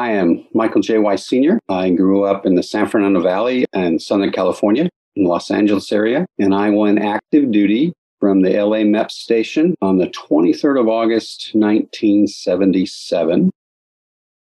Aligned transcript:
I 0.00 0.12
am 0.12 0.46
Michael 0.54 0.80
J. 0.80 0.96
Weiss 0.96 1.26
Sr. 1.26 1.60
I 1.68 1.90
grew 1.90 2.24
up 2.24 2.46
in 2.46 2.54
the 2.54 2.62
San 2.62 2.88
Fernando 2.88 3.20
Valley 3.20 3.66
and 3.74 4.00
Southern 4.00 4.32
California, 4.32 4.88
in 5.14 5.24
the 5.24 5.28
Los 5.28 5.50
Angeles 5.50 5.92
area, 5.92 6.24
and 6.38 6.54
I 6.54 6.70
went 6.70 7.00
active 7.00 7.50
duty 7.50 7.92
from 8.18 8.40
the 8.40 8.58
LA 8.58 8.78
MEP 8.78 9.10
station 9.10 9.74
on 9.82 9.98
the 9.98 10.06
23rd 10.06 10.80
of 10.80 10.88
August, 10.88 11.50
1977. 11.52 13.50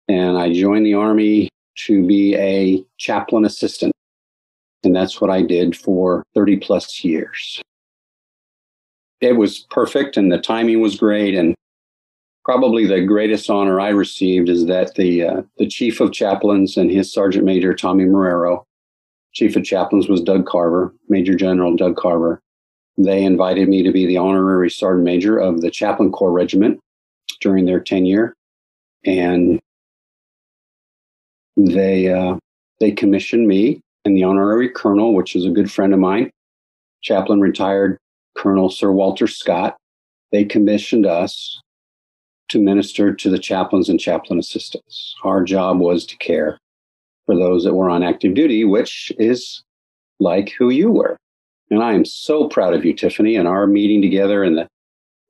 And 0.09 0.39
I 0.39 0.55
joined 0.55 0.87
the 0.87 0.95
Army 0.95 1.51
to 1.85 2.07
be 2.07 2.35
a 2.35 2.83
chaplain 2.97 3.45
assistant. 3.45 3.93
And 4.85 4.97
that's 4.97 5.21
what 5.21 5.29
I 5.29 5.43
did 5.43 5.77
for 5.77 6.25
30 6.35 6.61
plus 6.61 7.05
years. 7.05 7.61
It 9.21 9.37
was 9.37 9.67
perfect 9.71 10.17
and 10.17 10.33
the 10.33 10.39
timing 10.39 10.81
was 10.81 10.97
great. 10.97 11.35
And 11.35 11.55
probably 12.45 12.87
the 12.87 13.03
greatest 13.03 13.49
honor 13.49 13.81
I 13.81 13.89
received 13.89 14.49
is 14.49 14.67
that 14.67 14.95
the, 14.95 15.25
uh, 15.25 15.43
the 15.59 15.67
chief 15.67 16.01
of 16.01 16.13
chaplains 16.13 16.77
and 16.77 16.91
his 16.91 17.13
sergeant 17.13 17.45
major, 17.45 17.75
Tommy 17.75 18.05
Marrero, 18.05 18.65
chief 19.33 19.57
of 19.57 19.65
chaplains 19.65 20.09
was 20.09 20.21
Doug 20.21 20.47
Carver, 20.47 20.95
Major 21.09 21.35
General 21.35 21.77
Doug 21.77 21.97
Carver. 21.97 22.41
They 22.99 23.25
invited 23.25 23.69
me 23.69 23.83
to 23.83 23.93
be 23.93 24.07
the 24.07 24.19
honorary 24.19 24.71
sergeant 24.71 25.05
major 25.05 25.39
of 25.39 25.61
the 25.61 25.71
chaplain 25.71 26.13
corps 26.13 26.33
regiment 26.33 26.81
during 27.41 27.65
their 27.65 27.81
tenure. 27.81 28.35
And 29.05 29.61
they, 31.57 32.13
uh, 32.13 32.37
they 32.81 32.91
commissioned 32.93 33.47
me 33.49 33.81
and 34.05 34.17
the 34.17 34.25
honorary 34.25 34.69
colonel, 34.69 35.15
which 35.15 35.37
is 35.37 35.45
a 35.45 35.51
good 35.51 35.71
friend 35.71 35.95
of 35.95 36.01
mine, 36.01 36.31
chaplain 37.03 37.41
retired 37.41 37.99
Colonel 38.37 38.69
Sir 38.69 38.91
Walter 38.91 39.27
Scott. 39.27 39.77
They 40.33 40.45
commissioned 40.45 41.07
us 41.07 41.61
to 42.53 42.61
minister 42.61 43.13
to 43.13 43.31
the 43.31 43.39
chaplains 43.39 43.89
and 43.89 43.99
chaplain 43.99 44.39
assistants. 44.39 45.15
Our 45.25 45.43
job 45.43 45.79
was 45.79 46.07
to 46.07 46.17
care 46.19 46.59
for 47.27 47.35
those 47.35 47.65
that 47.65 47.75
were 47.75 47.91
on 47.91 48.03
active 48.03 48.35
duty, 48.35 48.65
which 48.65 49.11
is 49.19 49.63
like 50.21 50.53
who 50.59 50.71
you 50.71 50.91
were. 50.91 51.17
And 51.71 51.83
I 51.83 51.95
am 51.95 52.05
so 52.05 52.49
proud 52.49 52.75
of 52.75 52.85
you, 52.85 52.95
Tiffany, 52.95 53.37
and 53.37 53.49
our 53.49 53.67
meeting 53.67 54.03
together 54.03 54.45
in 54.45 54.57
the 54.57 54.69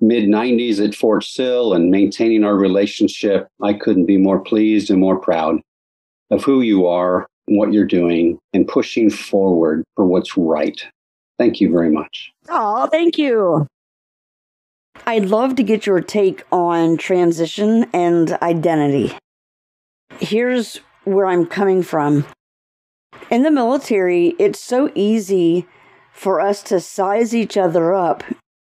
mid 0.01 0.25
90s 0.25 0.85
at 0.85 0.95
Fort 0.95 1.23
Sill 1.23 1.73
and 1.73 1.91
maintaining 1.91 2.45
our 2.45 2.57
relationship. 2.57 3.47
I 3.63 3.75
couldn't 3.75 4.07
be 4.07 4.19
more 4.19 4.41
pleased 4.41 4.91
and 4.91 5.01
more 5.01 5.19
proud 5.19 5.61
of 6.31 6.43
who 6.43 6.61
you 6.61 6.87
are, 6.87 7.27
what 7.47 7.73
you're 7.73 7.87
doing, 7.87 8.39
and 8.53 8.67
pushing 8.67 9.11
forward 9.11 9.85
for 9.95 10.05
what's 10.05 10.37
right. 10.37 10.85
Thank 11.39 11.61
you 11.61 11.71
very 11.71 11.91
much. 11.91 12.33
Oh, 12.49 12.87
thank 12.87 13.17
you. 13.19 13.67
I'd 15.07 15.27
love 15.27 15.57
to 15.57 15.63
get 15.63 15.87
your 15.87 16.01
take 16.01 16.45
on 16.53 16.97
transition 16.97 17.87
and 17.93 18.33
identity. 18.43 19.17
Here's 20.19 20.81
where 21.05 21.27
I'm 21.27 21.47
coming 21.47 21.83
from. 21.83 22.27
In 23.31 23.43
the 23.43 23.51
military, 23.51 24.35
it's 24.39 24.61
so 24.61 24.91
easy 24.95 25.67
for 26.13 26.41
us 26.41 26.63
to 26.65 26.81
size 26.81 27.35
each 27.35 27.57
other 27.57 27.95
up 27.95 28.23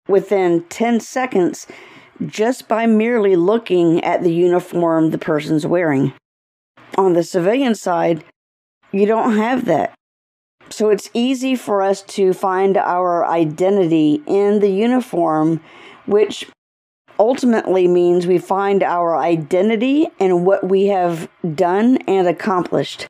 within 0.08 0.64
10 0.68 1.00
seconds 1.00 1.66
just 2.26 2.68
by 2.68 2.86
merely 2.86 3.36
looking 3.36 4.02
at 4.04 4.22
the 4.22 4.32
uniform 4.32 5.10
the 5.10 5.18
person's 5.18 5.66
wearing. 5.66 6.12
On 6.96 7.12
the 7.12 7.24
civilian 7.24 7.74
side, 7.74 8.24
you 8.92 9.06
don't 9.06 9.36
have 9.36 9.64
that. 9.64 9.94
So 10.70 10.88
it's 10.88 11.10
easy 11.12 11.56
for 11.56 11.82
us 11.82 12.02
to 12.02 12.32
find 12.32 12.76
our 12.76 13.26
identity 13.26 14.22
in 14.26 14.60
the 14.60 14.70
uniform, 14.70 15.60
which 16.06 16.48
ultimately 17.18 17.86
means 17.86 18.26
we 18.26 18.38
find 18.38 18.82
our 18.82 19.16
identity 19.16 20.08
in 20.18 20.44
what 20.44 20.68
we 20.68 20.86
have 20.86 21.28
done 21.54 21.98
and 22.08 22.26
accomplished. 22.26 23.06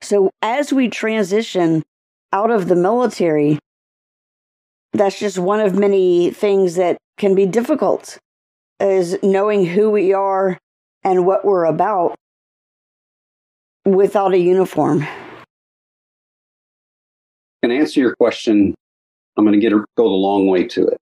So 0.00 0.30
as 0.42 0.72
we 0.72 0.88
transition 0.88 1.82
out 2.32 2.50
of 2.50 2.68
the 2.68 2.76
military, 2.76 3.58
that's 4.92 5.18
just 5.18 5.38
one 5.38 5.60
of 5.60 5.74
many 5.74 6.30
things 6.30 6.76
that 6.76 6.98
can 7.18 7.34
be 7.34 7.46
difficult 7.46 8.18
is 8.80 9.18
knowing 9.22 9.66
who 9.66 9.90
we 9.90 10.12
are 10.12 10.58
and 11.02 11.26
what 11.26 11.44
we're 11.44 11.64
about 11.64 12.14
without 13.84 14.34
a 14.34 14.38
uniform. 14.38 15.06
Can 17.62 17.72
answer 17.72 18.00
your 18.00 18.14
question. 18.14 18.74
I'm 19.38 19.44
going 19.44 19.58
to 19.58 19.60
get 19.60 19.72
go 19.96 20.08
the 20.08 20.14
long 20.14 20.48
way 20.48 20.66
to 20.66 20.88
it. 20.88 20.98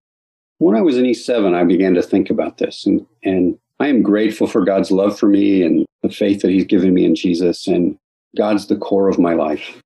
When 0.58 0.76
I 0.76 0.82
was 0.82 0.98
in 0.98 1.04
E7, 1.04 1.54
I 1.54 1.64
began 1.64 1.94
to 1.94 2.02
think 2.02 2.28
about 2.28 2.58
this, 2.58 2.84
and 2.86 3.04
and 3.22 3.58
I 3.80 3.88
am 3.88 4.02
grateful 4.02 4.47
for 4.47 4.64
God's 4.64 4.91
love 4.91 5.19
for 5.19 5.26
me 5.26 5.62
and 5.62 5.86
the 6.02 6.10
faith 6.10 6.42
that 6.42 6.50
He's 6.50 6.66
given 6.66 6.92
me 6.92 7.04
in 7.04 7.14
Jesus, 7.14 7.66
and 7.66 7.96
God's 8.36 8.66
the 8.66 8.76
core 8.76 9.08
of 9.08 9.19
my 9.19 9.32
life. 9.32 9.80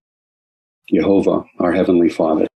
Jehovah, 0.93 1.45
our 1.61 1.73
Heavenly 1.73 2.09
Father. 2.09 2.49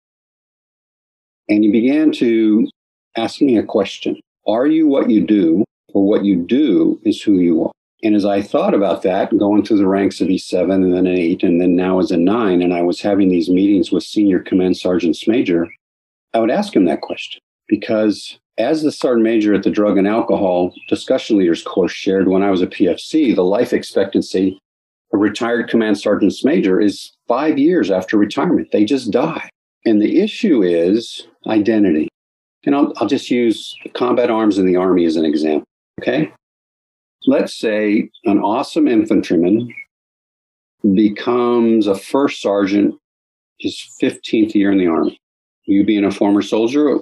And 1.48 1.64
He 1.64 1.72
began 1.72 2.12
to 2.14 2.68
ask 3.16 3.40
me 3.40 3.58
a 3.58 3.64
question 3.64 4.20
Are 4.48 4.66
you 4.66 4.88
what 4.88 5.12
you 5.12 5.26
do, 5.26 5.64
or 5.94 6.08
what 6.08 6.26
you 6.26 6.36
do 6.36 7.00
is 7.04 7.22
who 7.22 7.40
you 7.40 7.64
are? 7.64 7.72
And 8.04 8.16
as 8.16 8.26
I 8.26 8.42
thought 8.42 8.74
about 8.74 9.04
that, 9.04 9.36
going 9.38 9.64
through 9.64 9.78
the 9.78 9.88
ranks 9.88 10.20
of 10.20 10.28
E7 10.28 10.74
and 10.74 10.94
then 10.94 11.08
an 11.08 11.18
8, 11.18 11.44
and 11.44 11.62
then 11.62 11.76
now 11.76 12.00
as 12.00 12.12
a 12.12 12.18
9, 12.18 12.62
and 12.62 12.74
I 12.74 12.82
was 12.82 13.00
having 13.00 13.30
these 13.30 13.50
meetings 13.50 13.92
with 13.92 14.04
senior 14.04 14.40
command 14.40 14.76
sergeants 14.76 15.26
major, 15.26 15.70
I 16.34 16.40
would 16.40 16.52
ask 16.52 16.76
him 16.76 16.86
that 16.86 17.02
question 17.02 17.42
because 17.68 18.40
as 18.58 18.84
the 18.84 18.92
sergeant 18.92 19.24
major 19.24 19.54
at 19.54 19.64
the 19.64 19.70
Drug 19.70 19.98
and 19.98 20.08
Alcohol 20.08 20.74
Discussion 20.88 21.38
Leaders 21.38 21.64
course 21.64 21.92
shared 21.92 22.28
when 22.28 22.44
I 22.44 22.52
was 22.52 22.62
a 22.62 22.68
PFC, 22.68 23.36
the 23.36 23.44
life 23.44 23.74
expectancy 23.74 24.60
a 25.14 25.18
retired 25.18 25.70
command 25.70 26.00
sergeant's 26.00 26.44
major 26.44 26.82
is 26.82 27.12
five 27.28 27.58
years 27.58 27.92
after 27.92 28.18
retirement. 28.18 28.72
They 28.72 28.84
just 28.84 29.12
die. 29.12 29.48
And 29.86 30.02
the 30.02 30.20
issue 30.20 30.64
is 30.64 31.28
identity. 31.48 32.08
And 32.66 32.76
I'll, 32.76 32.94
I'll 32.98 33.08
just 33.08 33.30
use 33.30 33.76
combat 33.94 34.32
arms 34.32 34.58
in 34.58 34.66
the 34.66 34.76
Army 34.76 35.06
as 35.06 35.16
an 35.16 35.26
example. 35.26 35.66
Okay. 36.02 36.32
Let's 37.28 37.58
say 37.58 38.10
an 38.26 38.40
awesome 38.40 38.88
infantryman 38.88 39.74
becomes 40.94 41.88
a 41.88 41.96
first 41.96 42.42
sergeant 42.42 42.96
his 43.60 43.78
15th 44.02 44.56
year 44.56 44.72
in 44.72 44.78
the 44.78 44.88
Army. 44.88 45.18
You 45.66 45.84
being 45.84 46.06
a 46.06 46.12
former 46.12 46.42
soldier, 46.42 46.98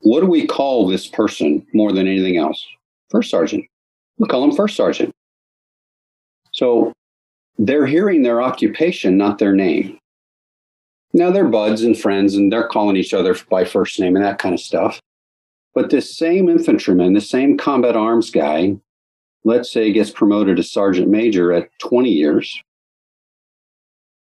what 0.00 0.20
do 0.20 0.26
we 0.26 0.46
call 0.46 0.86
this 0.86 1.06
person 1.06 1.66
more 1.72 1.92
than 1.92 2.06
anything 2.06 2.36
else? 2.36 2.64
First 3.10 3.30
sergeant. 3.30 3.64
We 4.18 4.28
call 4.28 4.44
him 4.44 4.52
first 4.52 4.76
sergeant. 4.76 5.12
So 6.52 6.92
they're 7.58 7.86
hearing 7.86 8.22
their 8.22 8.40
occupation, 8.40 9.16
not 9.16 9.38
their 9.38 9.54
name. 9.54 9.98
Now 11.12 11.30
they're 11.30 11.48
buds 11.48 11.82
and 11.82 11.98
friends 11.98 12.34
and 12.34 12.52
they're 12.52 12.68
calling 12.68 12.96
each 12.96 13.14
other 13.14 13.36
by 13.50 13.64
first 13.64 13.98
name 13.98 14.16
and 14.16 14.24
that 14.24 14.38
kind 14.38 14.54
of 14.54 14.60
stuff. 14.60 15.00
But 15.74 15.90
this 15.90 16.16
same 16.16 16.48
infantryman, 16.48 17.14
the 17.14 17.20
same 17.20 17.56
combat 17.56 17.96
arms 17.96 18.30
guy, 18.30 18.76
let's 19.44 19.70
say 19.70 19.92
gets 19.92 20.10
promoted 20.10 20.56
to 20.56 20.62
sergeant 20.62 21.08
major 21.08 21.52
at 21.52 21.70
20 21.80 22.10
years. 22.10 22.62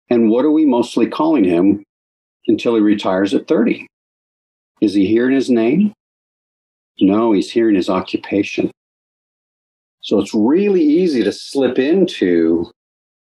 And 0.09 0.31
what 0.31 0.45
are 0.45 0.51
we 0.51 0.67
mostly 0.67 1.07
calling 1.07 1.45
him 1.45 1.85
until 2.51 2.75
he 2.75 2.83
retires 2.83 3.33
at 3.33 3.49
30? 3.49 3.87
Is 4.83 4.95
he 4.95 5.07
hearing 5.07 5.35
his 5.35 5.49
name? 5.49 5.93
No, 7.01 7.33
he's 7.33 7.51
hearing 7.51 7.77
his 7.77 7.89
occupation. 7.89 8.71
So 10.03 10.19
it's 10.19 10.35
really 10.35 10.83
easy 10.83 11.23
to 11.25 11.33
slip 11.33 11.79
into 11.79 12.71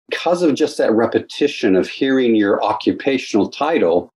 because 0.09 0.43
of 0.43 0.55
just 0.55 0.77
that 0.77 0.91
repetition 0.91 1.75
of 1.75 1.87
hearing 1.89 2.35
your 2.35 2.63
occupational 2.63 3.49
title 3.49 4.09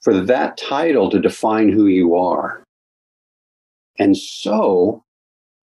for 0.00 0.18
that 0.18 0.56
title 0.56 1.10
to 1.10 1.20
define 1.20 1.70
who 1.70 1.86
you 1.86 2.14
are. 2.14 2.62
And 3.98 4.16
so 4.16 5.02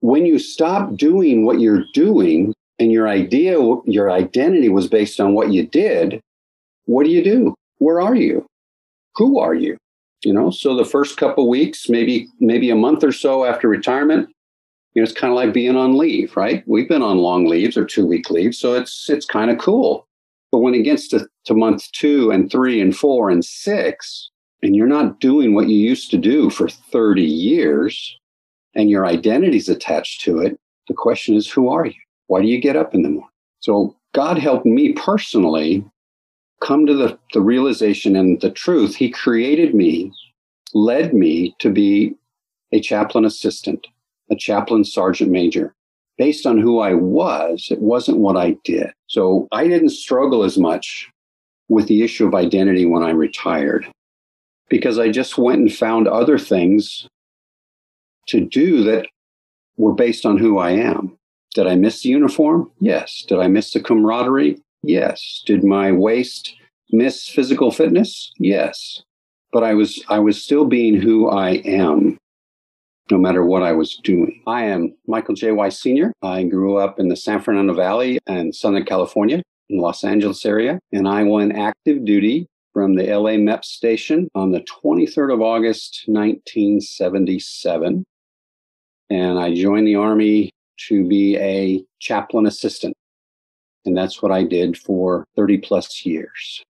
when 0.01 0.27
you 0.27 0.39
stop 0.39 0.95
doing 0.97 1.47
what 1.47 1.61
you're 1.61 1.85
doing 1.95 2.53
and 2.79 2.93
your 2.93 3.09
idea, 3.09 3.57
your 3.87 4.11
identity 4.11 4.69
was 4.69 4.89
based 4.89 5.21
on 5.21 5.33
what 5.33 5.53
you 5.53 5.67
did, 5.67 6.21
what 6.85 7.05
do 7.05 7.11
you 7.11 7.25
do? 7.25 7.55
Where 7.79 8.01
are 8.01 8.15
you? 8.15 8.45
Who 9.17 9.39
are 9.39 9.55
you? 9.55 9.77
You 10.25 10.33
know, 10.33 10.51
so 10.51 10.75
the 10.75 10.85
first 10.85 11.17
couple 11.17 11.49
weeks, 11.49 11.89
maybe 11.89 12.29
maybe 12.41 12.71
a 12.71 12.77
month 12.77 13.05
or 13.05 13.13
so 13.13 13.45
after 13.45 13.69
retirement, 13.69 14.29
you 14.95 15.03
know, 15.03 15.05
it's 15.05 15.19
kind 15.19 15.31
of 15.31 15.37
like 15.37 15.53
being 15.53 15.77
on 15.77 15.99
leave, 15.99 16.37
right? 16.37 16.65
We've 16.67 16.89
been 16.89 17.03
on 17.03 17.19
long 17.19 17.47
leaves 17.47 17.77
or 17.77 17.85
two 17.85 18.07
week 18.07 18.31
leaves, 18.31 18.59
so 18.59 18.75
it's 18.75 19.09
it's 19.11 19.27
kind 19.27 19.51
of 19.51 19.59
cool. 19.59 20.07
But 20.51 20.61
when 20.61 20.75
it 20.75 20.85
gets 20.85 21.09
to, 21.09 21.27
to 21.45 21.55
month 21.55 21.91
two 21.93 22.31
and 22.31 22.51
three 22.51 22.81
and 22.81 22.97
four 22.97 23.31
and 23.31 23.45
six, 23.45 24.31
and 24.63 24.75
you're 24.75 24.87
not 24.87 25.21
doing 25.21 25.55
what 25.55 25.69
you 25.69 25.77
used 25.77 26.11
to 26.13 26.17
do 26.17 26.51
for 26.51 26.69
30 26.69 27.23
years, 27.23 28.19
and 28.75 28.89
your 28.89 29.07
identity's 29.07 29.69
attached 29.69 30.23
to 30.23 30.39
it, 30.39 30.59
the 30.89 30.95
question 30.95 31.35
is, 31.35 31.51
who 31.51 31.69
are 31.69 31.87
you? 31.87 32.01
Why 32.29 32.41
do 32.41 32.49
you 32.49 32.61
get 32.61 32.77
up 32.77 32.95
in 32.95 33.03
the 33.03 33.09
morning? 33.09 33.29
So 33.61 33.97
God 34.15 34.39
helped 34.39 34.67
me 34.67 34.93
personally 34.93 35.85
come 36.61 36.87
to 36.87 36.95
the, 36.95 37.19
the 37.33 37.41
realization 37.41 38.17
and 38.17 38.41
the 38.41 38.51
truth. 38.51 38.97
He 38.97 39.11
created 39.11 39.75
me, 39.75 40.13
led 40.75 41.15
me 41.15 41.55
to 41.59 41.71
be 41.71 42.15
a 42.73 42.81
chaplain 42.81 43.25
assistant 43.25 43.87
a 44.31 44.37
chaplain 44.37 44.85
sergeant 44.85 45.31
major. 45.31 45.73
based 46.19 46.47
on 46.47 46.59
who 46.59 46.79
I 46.81 46.95
was. 46.95 47.69
It 47.71 47.83
wasn't 47.83 48.19
what 48.19 48.39
I 48.39 48.57
did. 48.65 48.91
So 49.07 49.49
I 49.53 49.69
didn't 49.69 49.91
struggle 49.91 50.45
as 50.45 50.57
much 50.57 51.11
with 51.69 51.89
the 51.89 52.03
issue 52.03 52.27
of 52.27 52.35
identity 52.35 52.87
when 52.87 53.03
I 53.03 53.11
retired 53.11 53.87
because 54.71 54.99
I 54.99 55.11
just 55.11 55.37
went 55.37 55.61
and 55.61 55.73
found 55.73 56.09
other 56.09 56.39
things 56.39 57.07
to 58.29 58.41
do 58.41 58.83
that 58.85 59.09
were 59.77 59.93
based 59.95 60.25
on 60.25 60.39
who 60.39 60.57
I 60.57 60.71
am. 60.71 61.19
Did 61.55 61.67
I 61.67 61.75
miss 61.75 62.03
the 62.03 62.09
uniform? 62.09 62.71
Yes. 62.81 63.23
Did 63.29 63.39
I 63.39 63.49
miss 63.49 63.73
the 63.73 63.81
camaraderie? 63.81 64.57
Yes. 64.87 65.43
Did 65.47 65.65
my 65.65 65.91
waist 65.93 66.55
miss 66.91 67.29
physical 67.29 67.71
fitness? 67.71 68.33
Yes. 68.39 69.03
But 69.53 69.65
I 69.65 69.75
was 69.75 70.03
I 70.09 70.19
was 70.19 70.43
still 70.43 70.65
being 70.65 71.01
who 71.01 71.29
I 71.29 71.51
am 71.65 72.19
no 73.11 73.19
matter 73.19 73.45
what 73.45 73.63
I 73.63 73.73
was 73.73 73.97
doing. 74.03 74.43
I 74.47 74.65
am 74.65 74.95
Michael 75.07 75.35
J. 75.35 75.53
Weiss 75.53 75.81
Sr. 75.81 76.13
I 76.23 76.43
grew 76.45 76.77
up 76.77 76.99
in 76.99 77.09
the 77.09 77.17
San 77.17 77.41
Fernando 77.41 77.75
Valley 77.75 78.19
and 78.27 78.55
Southern 78.55 78.85
California 78.85 79.43
in 79.69 79.79
Los 79.79 80.05
Angeles 80.05 80.45
area, 80.45 80.79
and 80.93 81.09
I 81.09 81.23
went 81.25 81.57
active 81.57 82.05
duty 82.05 82.47
from 82.73 82.95
the 82.95 83.05
LA 83.05 83.33
MEP 83.33 83.65
station 83.65 84.29
on 84.35 84.53
the 84.53 84.61
23rd 84.61 85.35
of 85.35 85.41
August, 85.41 86.05
1977. 86.07 88.05
And 89.09 89.39
I 89.39 89.55
joined 89.55 89.87
the 89.87 89.97
Army 89.97 90.51
to 90.89 91.07
be 91.07 91.37
a 91.39 91.83
chaplain 92.01 92.47
assistant. 92.47 92.95
And 93.87 93.97
that's 93.97 94.23
what 94.23 94.33
I 94.33 94.45
did 94.45 94.77
for 94.77 95.25
30 95.37 95.59
plus 95.59 96.05
years. 96.05 96.63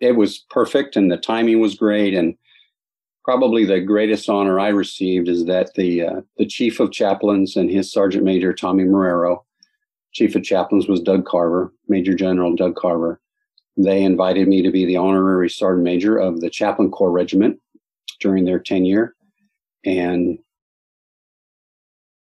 It 0.00 0.16
was 0.16 0.44
perfect 0.50 0.96
and 0.96 1.10
the 1.10 1.16
timing 1.16 1.60
was 1.60 1.74
great. 1.74 2.14
And 2.14 2.36
probably 3.24 3.64
the 3.64 3.80
greatest 3.80 4.28
honor 4.28 4.60
I 4.60 4.68
received 4.68 5.28
is 5.28 5.46
that 5.46 5.74
the, 5.74 6.02
uh, 6.02 6.20
the 6.36 6.46
chief 6.46 6.78
of 6.78 6.92
chaplains 6.92 7.56
and 7.56 7.70
his 7.70 7.90
sergeant 7.90 8.24
major, 8.24 8.52
Tommy 8.52 8.84
Marrero, 8.84 9.44
chief 10.12 10.36
of 10.36 10.42
chaplains 10.42 10.88
was 10.88 11.00
Doug 11.00 11.24
Carver, 11.24 11.72
Major 11.88 12.14
General 12.14 12.54
Doug 12.54 12.76
Carver. 12.76 13.20
They 13.76 14.02
invited 14.02 14.46
me 14.46 14.62
to 14.62 14.70
be 14.70 14.84
the 14.84 14.96
honorary 14.96 15.50
sergeant 15.50 15.84
major 15.84 16.16
of 16.16 16.40
the 16.40 16.50
chaplain 16.50 16.90
corps 16.90 17.10
regiment 17.10 17.58
during 18.20 18.44
their 18.44 18.60
tenure. 18.60 19.14
And 19.84 20.38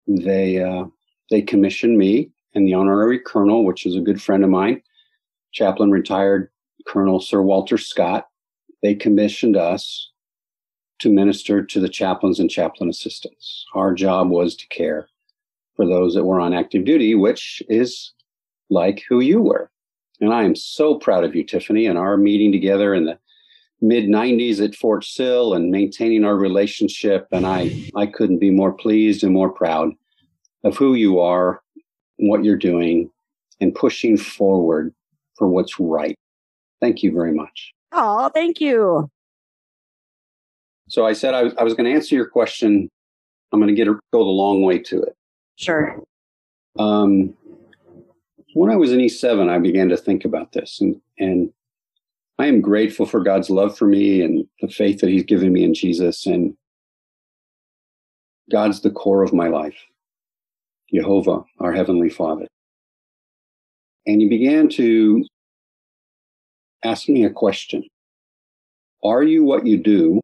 they, 0.08 0.64
uh, 0.64 0.86
they 1.30 1.42
commissioned 1.42 1.98
me 1.98 2.32
and 2.56 2.68
the 2.68 2.74
honorary 2.74 3.19
colonel, 3.19 3.66
which 3.66 3.86
is 3.86 3.96
a 3.96 4.02
good 4.02 4.22
friend 4.22 4.44
of 4.44 4.50
mine, 4.50 4.81
chaplain 5.52 5.92
retired 5.92 6.50
Colonel 6.88 7.19
Sir 7.19 7.42
Walter 7.42 7.78
Scott. 7.78 8.28
They 8.81 8.96
commissioned 8.96 9.57
us 9.57 10.12
to 11.00 11.10
minister 11.10 11.63
to 11.63 11.80
the 11.80 11.90
chaplains 11.90 12.40
and 12.40 12.50
chaplain 12.50 12.90
assistants. 12.90 13.66
Our 13.74 13.94
job 13.94 14.30
was 14.30 14.56
to 14.56 14.68
care 14.68 15.10
for 15.75 15.86
those 15.86 16.16
that 16.16 16.24
were 16.24 16.40
on 16.40 16.54
active 16.54 16.86
duty, 16.86 17.16
which 17.16 17.62
is 17.68 18.13
like 18.69 19.04
who 19.10 19.19
you 19.19 19.42
were. 19.42 19.69
And 20.22 20.34
I 20.34 20.44
am 20.44 20.56
so 20.56 20.96
proud 20.96 21.25
of 21.25 21.36
you, 21.36 21.44
Tiffany, 21.44 21.86
and 21.86 21.98
our 21.98 22.16
meeting 22.16 22.51
together 22.51 22.94
in 22.94 23.06
the 23.06 23.19
mid 23.81 24.06
90s 24.06 24.63
at 24.63 24.75
Fort 24.75 25.04
Sill 25.04 25.54
and 25.54 25.72
maintaining 25.72 26.24
our 26.24 26.38
relationship. 26.38 27.28
And 27.31 27.46
I, 27.46 27.90
I 27.96 28.06
couldn't 28.06 28.40
be 28.40 28.51
more 28.51 28.72
pleased 28.72 29.24
and 29.24 29.34
more 29.34 29.50
proud 29.50 29.92
of 30.63 30.78
who 30.78 30.94
you 30.96 31.19
are, 31.19 31.62
what 32.17 32.44
you're 32.44 32.57
doing, 32.57 33.09
and 33.59 33.73
pushing 33.73 34.17
forward 34.17 34.94
for 35.38 35.47
what's 35.47 35.79
right. 35.79 36.17
Thank 36.81 37.03
you 37.03 37.12
very 37.12 37.33
much. 37.33 37.73
Oh, 37.91 38.29
thank 38.29 38.59
you. 38.59 39.09
So 40.88 41.06
I 41.06 41.13
said 41.13 41.33
I 41.33 41.44
was, 41.44 41.53
I 41.57 41.63
was 41.63 41.73
going 41.73 41.85
to 41.85 41.95
answer 41.95 42.15
your 42.15 42.27
question. 42.27 42.89
I'm 43.51 43.59
going 43.59 43.73
to 43.73 43.75
get 43.75 43.88
a, 43.88 43.94
go 44.12 44.19
the 44.19 44.29
long 44.29 44.62
way 44.63 44.79
to 44.79 45.01
it. 45.01 45.15
Sure. 45.56 46.01
Um, 46.77 47.33
when 48.53 48.69
I 48.69 48.75
was 48.75 48.91
in 48.91 49.00
E7, 49.00 49.50
I 49.50 49.59
began 49.59 49.89
to 49.89 49.97
think 49.97 50.25
about 50.25 50.51
this, 50.51 50.79
and 50.81 51.00
and 51.17 51.51
I 52.38 52.47
am 52.47 52.62
grateful 52.62 53.06
for 53.06 53.21
God's 53.21 53.50
love 53.50 53.77
for 53.77 53.88
me 53.88 54.21
and 54.21 54.45
the 54.62 54.67
faith 54.67 55.00
that 55.00 55.09
He's 55.09 55.23
given 55.23 55.53
me 55.53 55.63
in 55.63 55.73
Jesus, 55.73 56.25
and 56.25 56.56
God's 58.51 58.81
the 58.81 58.91
core 58.91 59.23
of 59.23 59.33
my 59.33 59.47
life. 59.47 59.77
Jehovah, 60.94 61.44
our 61.60 61.74
heavenly 61.74 62.10
Father. 62.10 62.48
And 64.06 64.22
he 64.22 64.30
began 64.30 64.70
to 64.70 65.26
ask 66.84 67.10
me 67.10 67.26
a 67.26 67.30
question: 67.30 67.84
Are 69.04 69.24
you 69.24 69.44
what 69.44 69.66
you 69.66 69.78
do, 69.78 70.22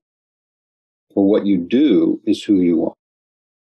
or 1.16 1.28
what 1.30 1.46
you 1.46 1.58
do 1.58 2.22
is 2.26 2.44
who 2.44 2.62
you 2.62 2.86
are? 2.86 2.94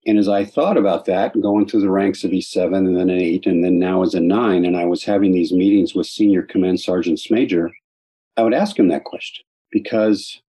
And 0.06 0.18
as 0.18 0.30
I 0.30 0.46
thought 0.46 0.78
about 0.78 1.06
that, 1.06 1.40
going 1.40 1.68
through 1.68 1.81
the 1.81 1.92
ranks 1.92 2.24
of 2.24 2.31
E7 2.31 2.75
and 2.75 2.98
then 2.98 3.10
an 3.10 3.19
8 3.19 3.46
and 3.46 3.63
then 3.63 3.80
now 3.80 4.01
as 4.01 4.13
a 4.13 4.19
9, 4.19 4.66
and 4.66 4.78
I 4.78 4.86
was 4.86 5.04
having 5.04 5.34
these 5.34 5.51
meetings 5.51 5.94
with 5.94 6.07
senior 6.07 6.42
command 6.42 6.80
sergeants 6.80 7.30
major, 7.30 7.72
I 8.38 8.44
would 8.44 8.54
ask 8.54 8.80
him 8.80 8.88
that 8.88 9.04
question 9.04 9.46
because 9.72 10.42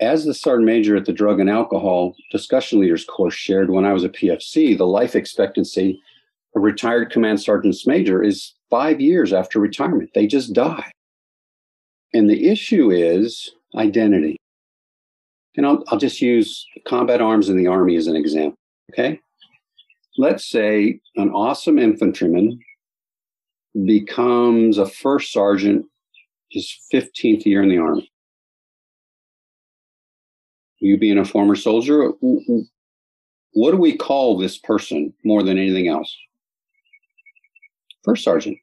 as 0.00 0.24
the 0.24 0.34
sergeant 0.34 0.66
major 0.66 0.96
at 0.96 1.04
the 1.04 1.12
drug 1.12 1.40
and 1.40 1.50
alcohol 1.50 2.14
discussion 2.30 2.80
leaders 2.80 3.04
course 3.04 3.34
shared 3.34 3.70
when 3.70 3.84
I 3.84 3.92
was 3.92 4.04
a 4.04 4.08
PFC, 4.08 4.76
the 4.76 4.86
life 4.86 5.14
expectancy 5.14 6.00
of 6.56 6.62
retired 6.62 7.10
command 7.10 7.40
sergeants 7.40 7.86
major 7.86 8.22
is 8.22 8.54
five 8.70 9.00
years 9.00 9.32
after 9.32 9.60
retirement. 9.60 10.10
They 10.14 10.26
just 10.26 10.52
die. 10.52 10.90
And 12.14 12.28
the 12.28 12.48
issue 12.48 12.90
is 12.90 13.52
identity. 13.76 14.36
And 15.56 15.66
I'll, 15.66 15.84
I'll 15.88 15.98
just 15.98 16.20
use 16.20 16.66
combat 16.86 17.20
arms 17.20 17.48
in 17.48 17.56
the 17.56 17.66
Army 17.66 17.96
as 17.96 18.06
an 18.06 18.16
example. 18.16 18.56
Okay. 18.92 19.20
Let's 20.16 20.48
say 20.48 21.00
an 21.16 21.30
awesome 21.30 21.78
infantryman 21.78 22.58
becomes 23.84 24.78
a 24.78 24.86
first 24.86 25.32
sergeant 25.32 25.86
his 26.50 26.74
15th 26.92 27.44
year 27.44 27.62
in 27.62 27.68
the 27.68 27.78
Army. 27.78 28.10
You 30.80 30.98
being 30.98 31.18
a 31.18 31.24
former 31.24 31.54
soldier, 31.54 32.10
what 33.52 33.70
do 33.70 33.76
we 33.76 33.96
call 33.96 34.36
this 34.36 34.58
person 34.58 35.12
more 35.24 35.42
than 35.42 35.58
anything 35.58 35.88
else? 35.88 36.14
First 38.04 38.24
sergeant. 38.24 38.58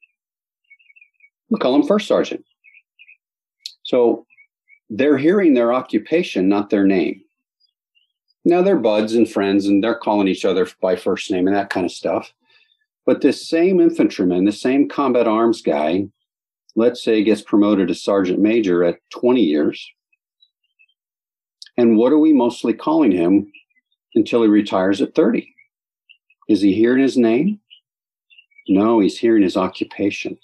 We 1.50 1.60
call 1.60 1.75
him 1.75 1.88
first 1.88 2.08
sergeant. 2.08 2.44
So 3.84 4.25
they're 4.89 5.18
hearing 5.18 5.53
their 5.53 5.74
occupation, 5.74 6.50
not 6.50 6.70
their 6.70 6.86
name. 6.86 7.22
Now 8.46 8.62
they're 8.62 8.77
buds 8.77 9.13
and 9.13 9.30
friends 9.30 9.65
and 9.65 9.84
they're 9.84 9.96
calling 9.96 10.27
each 10.27 10.46
other 10.46 10.68
by 10.82 10.96
first 10.96 11.30
name 11.32 11.48
and 11.48 11.56
that 11.56 11.70
kind 11.70 11.86
of 11.86 11.92
stuff. 11.92 12.34
But 13.06 13.22
this 13.22 13.48
same 13.48 13.80
infantryman, 13.80 14.46
the 14.46 14.51
same 14.51 14.89
combat 14.89 15.27
arms 15.27 15.62
guy, 15.62 16.08
let's 16.75 17.03
say 17.03 17.24
gets 17.24 17.42
promoted 17.42 17.89
to 17.89 17.96
sergeant 17.96 18.39
major 18.39 18.84
at 18.84 19.00
20 19.12 19.42
years. 19.42 19.89
And 21.77 21.98
what 21.98 22.12
are 22.12 22.17
we 22.17 22.34
mostly 22.34 22.74
calling 22.74 23.12
him 23.12 23.51
until 24.15 24.41
he 24.41 24.48
retires 24.48 25.01
at 25.01 25.15
30? 25.15 25.53
Is 26.50 26.62
he 26.62 26.74
hearing 26.74 27.01
his 27.01 27.17
name? 27.17 27.60
No, 28.67 29.00
he's 29.00 29.17
hearing 29.17 29.43
his 29.43 29.55
occupation. 29.55 30.38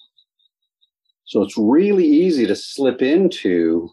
So 1.25 1.41
it's 1.41 1.57
really 1.57 2.05
easy 2.05 2.45
to 2.45 2.55
slip 2.55 3.01
into 3.01 3.89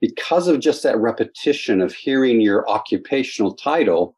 because 0.00 0.48
of 0.48 0.60
just 0.60 0.82
that 0.82 0.98
repetition 0.98 1.80
of 1.82 1.92
hearing 1.92 2.40
your 2.40 2.68
occupational 2.68 3.54
title, 3.54 4.16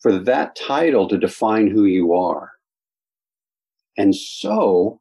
for 0.00 0.16
that 0.18 0.54
title 0.54 1.08
to 1.08 1.18
define 1.18 1.68
who 1.68 1.84
you 1.84 2.12
are. 2.12 2.52
And 3.96 4.14
so 4.14 5.00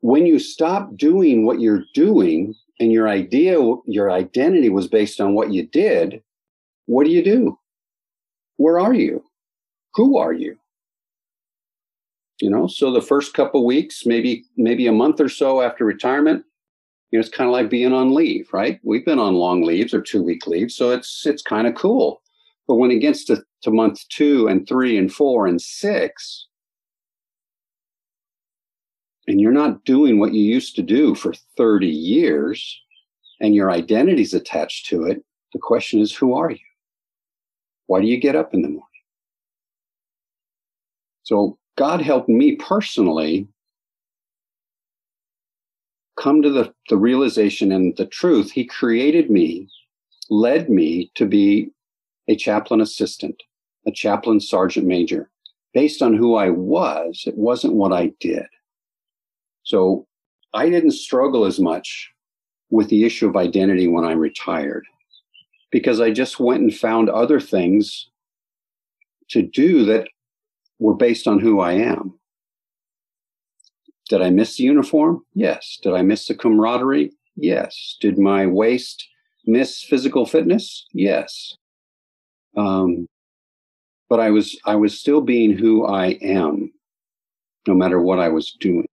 when 0.00 0.26
you 0.26 0.38
stop 0.38 0.96
doing 0.96 1.46
what 1.46 1.60
you're 1.60 1.84
doing 1.94 2.54
and 2.78 2.92
your 2.92 3.08
idea, 3.08 3.58
your 3.86 4.10
identity 4.10 4.68
was 4.68 4.88
based 4.88 5.20
on 5.20 5.34
what 5.34 5.52
you 5.52 5.66
did, 5.66 6.22
what 6.86 7.04
do 7.04 7.10
you 7.10 7.22
do? 7.22 7.58
Where 8.56 8.78
are 8.78 8.94
you? 8.94 9.24
Who 9.94 10.18
are 10.18 10.32
you? 10.32 10.56
You 12.40 12.50
know, 12.50 12.66
so 12.66 12.92
the 12.92 13.00
first 13.00 13.32
couple 13.32 13.64
weeks, 13.64 14.04
maybe 14.04 14.44
maybe 14.56 14.86
a 14.86 14.92
month 14.92 15.20
or 15.20 15.28
so 15.28 15.62
after 15.62 15.84
retirement, 15.84 16.44
you 17.10 17.18
know, 17.18 17.20
it's 17.20 17.34
kind 17.34 17.48
of 17.48 17.52
like 17.52 17.70
being 17.70 17.94
on 17.94 18.14
leave, 18.14 18.48
right? 18.52 18.78
We've 18.82 19.04
been 19.04 19.18
on 19.18 19.34
long 19.34 19.62
leaves 19.62 19.94
or 19.94 20.02
two 20.02 20.22
week 20.22 20.46
leaves, 20.46 20.74
so 20.74 20.90
it's 20.90 21.24
it's 21.24 21.42
kind 21.42 21.66
of 21.66 21.74
cool. 21.74 22.20
But 22.68 22.74
when 22.74 22.90
it 22.90 22.98
gets 22.98 23.24
to, 23.26 23.42
to 23.62 23.70
month 23.70 24.06
two 24.08 24.48
and 24.48 24.68
three 24.68 24.98
and 24.98 25.12
four 25.12 25.46
and 25.46 25.60
six, 25.60 26.45
and 29.26 29.40
you're 29.40 29.52
not 29.52 29.84
doing 29.84 30.18
what 30.18 30.34
you 30.34 30.42
used 30.42 30.76
to 30.76 30.82
do 30.82 31.14
for 31.14 31.34
30 31.56 31.86
years, 31.86 32.80
and 33.40 33.54
your 33.54 33.70
identity's 33.70 34.34
attached 34.34 34.86
to 34.86 35.04
it, 35.04 35.22
the 35.52 35.58
question 35.58 36.00
is, 36.00 36.14
who 36.14 36.34
are 36.34 36.50
you? 36.50 36.58
Why 37.86 38.00
do 38.00 38.06
you 38.06 38.18
get 38.18 38.36
up 38.36 38.54
in 38.54 38.62
the 38.62 38.68
morning? 38.68 38.82
So 41.22 41.58
God 41.76 42.00
helped 42.00 42.28
me 42.28 42.56
personally 42.56 43.48
come 46.16 46.42
to 46.42 46.50
the, 46.50 46.72
the 46.88 46.96
realization 46.96 47.70
and 47.72 47.96
the 47.96 48.06
truth, 48.06 48.50
he 48.50 48.64
created 48.64 49.30
me, 49.30 49.68
led 50.30 50.68
me 50.70 51.10
to 51.14 51.26
be 51.26 51.70
a 52.28 52.34
chaplain 52.34 52.80
assistant, 52.80 53.42
a 53.86 53.92
chaplain 53.92 54.40
sergeant 54.40 54.86
major, 54.86 55.30
based 55.74 56.02
on 56.02 56.14
who 56.14 56.34
I 56.34 56.50
was. 56.50 57.24
It 57.26 57.36
wasn't 57.36 57.74
what 57.74 57.92
I 57.92 58.12
did. 58.18 58.46
So 59.66 60.06
I 60.54 60.70
didn't 60.70 60.92
struggle 60.92 61.44
as 61.44 61.58
much 61.58 62.12
with 62.70 62.88
the 62.88 63.04
issue 63.04 63.28
of 63.28 63.36
identity 63.36 63.88
when 63.88 64.04
I 64.04 64.12
retired 64.12 64.86
because 65.72 66.00
I 66.00 66.12
just 66.12 66.38
went 66.38 66.62
and 66.62 66.74
found 66.74 67.10
other 67.10 67.40
things 67.40 68.08
to 69.30 69.42
do 69.42 69.84
that 69.86 70.06
were 70.78 70.94
based 70.94 71.26
on 71.26 71.40
who 71.40 71.58
I 71.58 71.72
am. 71.72 72.14
Did 74.08 74.22
I 74.22 74.30
miss 74.30 74.56
the 74.56 74.62
uniform? 74.62 75.22
Yes. 75.34 75.78
Did 75.82 75.94
I 75.94 76.02
miss 76.02 76.28
the 76.28 76.36
camaraderie? 76.36 77.10
Yes. 77.34 77.96
Did 78.00 78.18
my 78.18 78.46
waist 78.46 79.04
miss 79.46 79.82
physical 79.82 80.26
fitness? 80.26 80.86
Yes. 80.92 81.56
Um, 82.56 83.08
but 84.08 84.20
I 84.20 84.30
was 84.30 84.56
I 84.64 84.76
was 84.76 84.96
still 84.96 85.22
being 85.22 85.58
who 85.58 85.84
I 85.84 86.18
am, 86.22 86.72
no 87.66 87.74
matter 87.74 88.00
what 88.00 88.20
I 88.20 88.28
was 88.28 88.52
doing. 88.60 88.86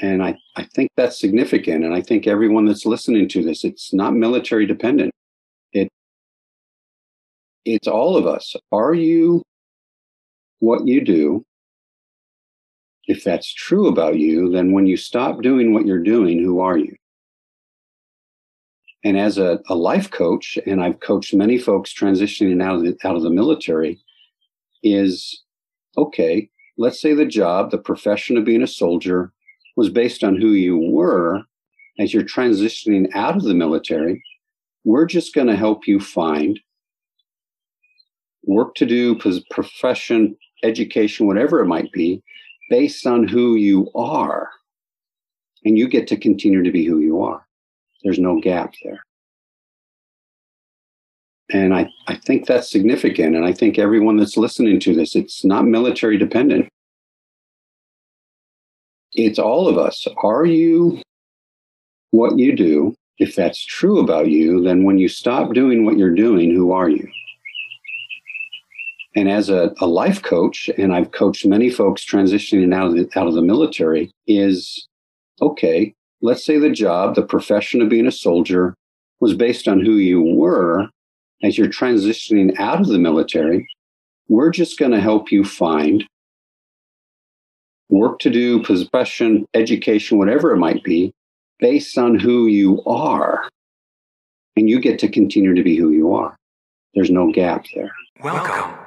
And 0.00 0.22
I, 0.22 0.36
I 0.56 0.64
think 0.74 0.90
that's 0.96 1.18
significant. 1.18 1.84
And 1.84 1.94
I 1.94 2.02
think 2.02 2.26
everyone 2.26 2.66
that's 2.66 2.84
listening 2.84 3.28
to 3.30 3.42
this, 3.42 3.64
it's 3.64 3.94
not 3.94 4.14
military 4.14 4.66
dependent. 4.66 5.12
It 5.72 5.88
it's 7.64 7.88
all 7.88 8.16
of 8.16 8.26
us. 8.26 8.54
Are 8.72 8.94
you 8.94 9.42
what 10.58 10.86
you 10.86 11.04
do? 11.04 11.44
If 13.06 13.24
that's 13.24 13.52
true 13.52 13.86
about 13.86 14.18
you, 14.18 14.50
then 14.50 14.72
when 14.72 14.86
you 14.86 14.96
stop 14.96 15.40
doing 15.40 15.72
what 15.72 15.86
you're 15.86 16.02
doing, 16.02 16.42
who 16.42 16.60
are 16.60 16.76
you? 16.76 16.94
And 19.04 19.16
as 19.16 19.38
a, 19.38 19.60
a 19.68 19.76
life 19.76 20.10
coach, 20.10 20.58
and 20.66 20.82
I've 20.82 20.98
coached 20.98 21.32
many 21.32 21.58
folks 21.58 21.94
transitioning 21.94 22.60
out 22.60 22.76
of 22.76 22.82
the, 22.82 22.96
out 23.04 23.14
of 23.14 23.22
the 23.22 23.30
military, 23.30 24.00
is 24.82 25.44
okay, 25.96 26.50
let's 26.76 27.00
say 27.00 27.14
the 27.14 27.24
job, 27.24 27.70
the 27.70 27.78
profession 27.78 28.36
of 28.36 28.44
being 28.44 28.62
a 28.62 28.66
soldier 28.66 29.32
was 29.76 29.90
based 29.90 30.24
on 30.24 30.40
who 30.40 30.48
you 30.48 30.78
were 30.78 31.42
as 31.98 32.12
you're 32.12 32.22
transitioning 32.22 33.08
out 33.14 33.36
of 33.36 33.44
the 33.44 33.54
military. 33.54 34.22
We're 34.84 35.06
just 35.06 35.34
going 35.34 35.46
to 35.46 35.56
help 35.56 35.86
you 35.86 36.00
find 36.00 36.58
work 38.44 38.74
to 38.76 38.86
do, 38.86 39.18
profession, 39.50 40.36
education, 40.62 41.26
whatever 41.26 41.60
it 41.60 41.66
might 41.66 41.92
be, 41.92 42.22
based 42.70 43.06
on 43.06 43.26
who 43.26 43.56
you 43.56 43.90
are. 43.94 44.48
And 45.64 45.76
you 45.76 45.88
get 45.88 46.06
to 46.08 46.16
continue 46.16 46.62
to 46.62 46.70
be 46.70 46.84
who 46.84 47.00
you 47.00 47.22
are. 47.22 47.46
There's 48.04 48.18
no 48.18 48.40
gap 48.40 48.74
there. 48.84 49.02
And 51.50 51.74
I, 51.74 51.88
I 52.06 52.16
think 52.16 52.46
that's 52.46 52.70
significant. 52.70 53.36
And 53.36 53.44
I 53.44 53.52
think 53.52 53.78
everyone 53.78 54.16
that's 54.16 54.36
listening 54.36 54.80
to 54.80 54.94
this, 54.94 55.14
it's 55.14 55.44
not 55.44 55.64
military 55.64 56.18
dependent. 56.18 56.68
It's 59.16 59.38
all 59.38 59.66
of 59.66 59.78
us. 59.78 60.06
Are 60.22 60.44
you 60.44 61.00
what 62.10 62.38
you 62.38 62.54
do? 62.54 62.94
If 63.18 63.34
that's 63.34 63.64
true 63.64 63.98
about 63.98 64.28
you, 64.28 64.62
then 64.62 64.84
when 64.84 64.98
you 64.98 65.08
stop 65.08 65.54
doing 65.54 65.86
what 65.86 65.96
you're 65.96 66.14
doing, 66.14 66.54
who 66.54 66.70
are 66.72 66.90
you? 66.90 67.08
And 69.14 69.30
as 69.30 69.48
a, 69.48 69.74
a 69.80 69.86
life 69.86 70.22
coach, 70.22 70.68
and 70.76 70.94
I've 70.94 71.12
coached 71.12 71.46
many 71.46 71.70
folks 71.70 72.04
transitioning 72.04 72.74
out 72.74 72.88
of 72.88 72.94
the, 72.94 73.08
out 73.18 73.26
of 73.26 73.32
the 73.32 73.40
military, 73.40 74.10
is 74.26 74.86
okay, 75.40 75.94
let's 76.20 76.44
say 76.44 76.58
the 76.58 76.70
job, 76.70 77.14
the 77.14 77.22
profession 77.22 77.80
of 77.80 77.88
being 77.88 78.06
a 78.06 78.12
soldier 78.12 78.74
was 79.20 79.32
based 79.32 79.66
on 79.66 79.80
who 79.80 79.94
you 79.94 80.20
were 80.20 80.88
as 81.42 81.56
you're 81.56 81.68
transitioning 81.68 82.54
out 82.58 82.80
of 82.80 82.88
the 82.88 82.98
military. 82.98 83.66
We're 84.28 84.50
just 84.50 84.78
going 84.78 84.92
to 84.92 85.00
help 85.00 85.32
you 85.32 85.42
find 85.42 86.04
work 87.88 88.18
to 88.20 88.30
do, 88.30 88.62
profession, 88.62 89.46
education, 89.54 90.18
whatever 90.18 90.52
it 90.52 90.58
might 90.58 90.82
be, 90.84 91.12
based 91.58 91.96
on 91.98 92.18
who 92.18 92.46
you 92.46 92.82
are. 92.84 93.48
And 94.56 94.68
you 94.68 94.80
get 94.80 94.98
to 95.00 95.08
continue 95.08 95.54
to 95.54 95.62
be 95.62 95.76
who 95.76 95.90
you 95.90 96.14
are. 96.14 96.36
There's 96.94 97.10
no 97.10 97.30
gap 97.30 97.66
there. 97.74 97.92
Welcome 98.22 98.86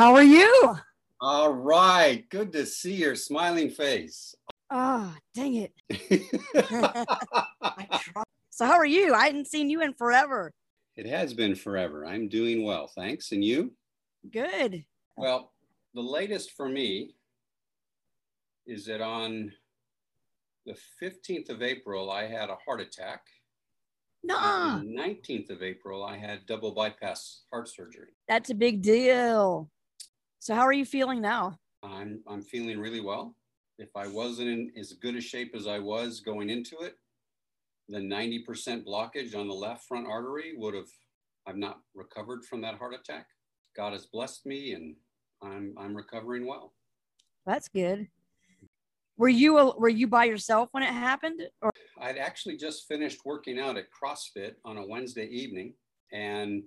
How 0.00 0.14
are 0.14 0.22
you? 0.22 0.78
All 1.20 1.52
right. 1.52 2.28
Good 2.30 2.52
to 2.52 2.64
see 2.64 2.94
your 2.94 3.14
smiling 3.14 3.68
face. 3.68 4.34
Oh, 4.70 5.14
dang 5.34 5.56
it. 5.56 5.72
so, 8.50 8.64
how 8.64 8.74
are 8.74 8.86
you? 8.86 9.12
I 9.12 9.26
hadn't 9.26 9.48
seen 9.48 9.68
you 9.68 9.82
in 9.82 9.92
forever. 9.94 10.52
It 10.96 11.06
has 11.06 11.34
been 11.34 11.54
forever. 11.54 12.06
I'm 12.06 12.28
doing 12.28 12.64
well. 12.64 12.88
Thanks. 12.88 13.32
And 13.32 13.44
you? 13.44 13.72
Good. 14.32 14.84
Well, 15.16 15.52
the 15.94 16.00
latest 16.00 16.52
for 16.52 16.68
me 16.68 17.14
is 18.66 18.86
that 18.86 19.00
on 19.00 19.52
the 20.64 20.76
15th 21.02 21.50
of 21.50 21.62
April, 21.62 22.10
I 22.10 22.26
had 22.26 22.48
a 22.48 22.56
heart 22.64 22.80
attack. 22.80 23.22
No. 24.22 24.36
On 24.36 24.86
the 24.86 25.02
19th 25.02 25.50
of 25.50 25.62
April, 25.62 26.04
I 26.04 26.16
had 26.16 26.46
double 26.46 26.72
bypass 26.72 27.42
heart 27.52 27.68
surgery. 27.68 28.10
That's 28.28 28.50
a 28.50 28.54
big 28.54 28.82
deal. 28.82 29.70
So 30.40 30.54
how 30.54 30.62
are 30.62 30.72
you 30.72 30.86
feeling 30.86 31.20
now? 31.20 31.58
I'm 31.82 32.22
I'm 32.26 32.42
feeling 32.42 32.80
really 32.80 33.02
well. 33.02 33.36
If 33.78 33.94
I 33.94 34.06
wasn't 34.06 34.48
in 34.48 34.72
as 34.78 34.94
good 34.94 35.14
a 35.14 35.20
shape 35.20 35.54
as 35.54 35.66
I 35.66 35.78
was 35.78 36.20
going 36.20 36.48
into 36.48 36.78
it, 36.80 36.94
the 37.88 37.98
90% 37.98 38.84
blockage 38.86 39.36
on 39.36 39.48
the 39.48 39.54
left 39.54 39.86
front 39.86 40.06
artery 40.06 40.54
would 40.56 40.74
have 40.74 40.88
I've 41.46 41.56
not 41.56 41.80
recovered 41.94 42.44
from 42.44 42.62
that 42.62 42.76
heart 42.76 42.94
attack. 42.94 43.26
God 43.76 43.92
has 43.92 44.06
blessed 44.06 44.46
me 44.46 44.72
and 44.72 44.96
I'm 45.42 45.74
I'm 45.78 45.94
recovering 45.94 46.46
well. 46.46 46.72
That's 47.44 47.68
good. 47.68 48.08
Were 49.18 49.28
you 49.28 49.58
uh, 49.58 49.74
were 49.76 49.90
you 49.90 50.06
by 50.06 50.24
yourself 50.24 50.70
when 50.72 50.82
it 50.82 50.86
happened 50.86 51.42
or 51.60 51.70
I'd 52.00 52.16
actually 52.16 52.56
just 52.56 52.88
finished 52.88 53.20
working 53.26 53.58
out 53.60 53.76
at 53.76 53.88
CrossFit 53.92 54.54
on 54.64 54.78
a 54.78 54.86
Wednesday 54.86 55.26
evening 55.26 55.74
and 56.12 56.62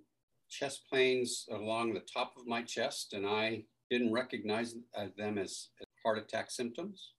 chest 0.54 0.84
pains 0.94 1.46
along 1.52 1.94
the 1.94 2.06
top 2.14 2.34
of 2.38 2.48
my 2.48 2.62
chest, 2.62 3.14
and 3.14 3.26
I 3.26 3.64
didn't 3.90 4.14
recognize 4.14 4.76
uh, 4.96 5.08
them 5.18 5.38
as, 5.38 5.70
heart 6.04 6.18
attack 6.18 6.52
symptoms. 6.52 7.14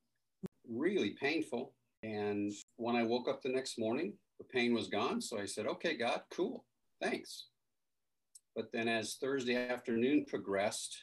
Really 0.69 1.17
painful. 1.21 1.73
And 2.03 2.53
when 2.77 2.97
I 2.97 3.03
woke 3.03 3.29
up 3.29 3.41
the 3.43 3.49
next 3.49 3.79
morning, 3.79 4.13
the 4.39 4.45
pain 4.45 4.75
was 4.75 4.89
gone. 4.89 5.21
So 5.21 5.39
I 5.39 5.47
said, 5.47 5.67
okay, 5.67 5.97
God, 5.97 6.21
cool, 6.31 6.65
thanks. 7.03 7.47
But 8.55 8.71
then 8.73 8.89
as 8.89 9.17
Thursday 9.17 9.57
afternoon 9.57 10.27
progressed, 10.29 10.97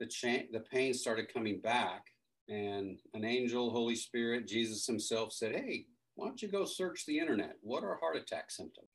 the, 0.00 0.06
cha- 0.06 0.48
the 0.52 0.64
pain 0.72 0.92
started 0.92 1.32
coming 1.32 1.60
back. 1.60 2.02
And 2.48 2.98
an 3.14 3.24
angel, 3.24 3.70
Holy 3.70 3.96
Spirit, 3.96 4.48
Jesus 4.48 4.86
himself 4.86 5.32
said, 5.32 5.52
hey, 5.54 5.86
why 6.16 6.26
don't 6.26 6.42
you 6.42 6.48
go 6.48 6.64
search 6.64 7.06
the 7.06 7.18
internet? 7.18 7.54
What 7.60 7.84
are 7.84 7.98
heart 8.00 8.16
attack 8.16 8.50
symptoms? 8.50 8.88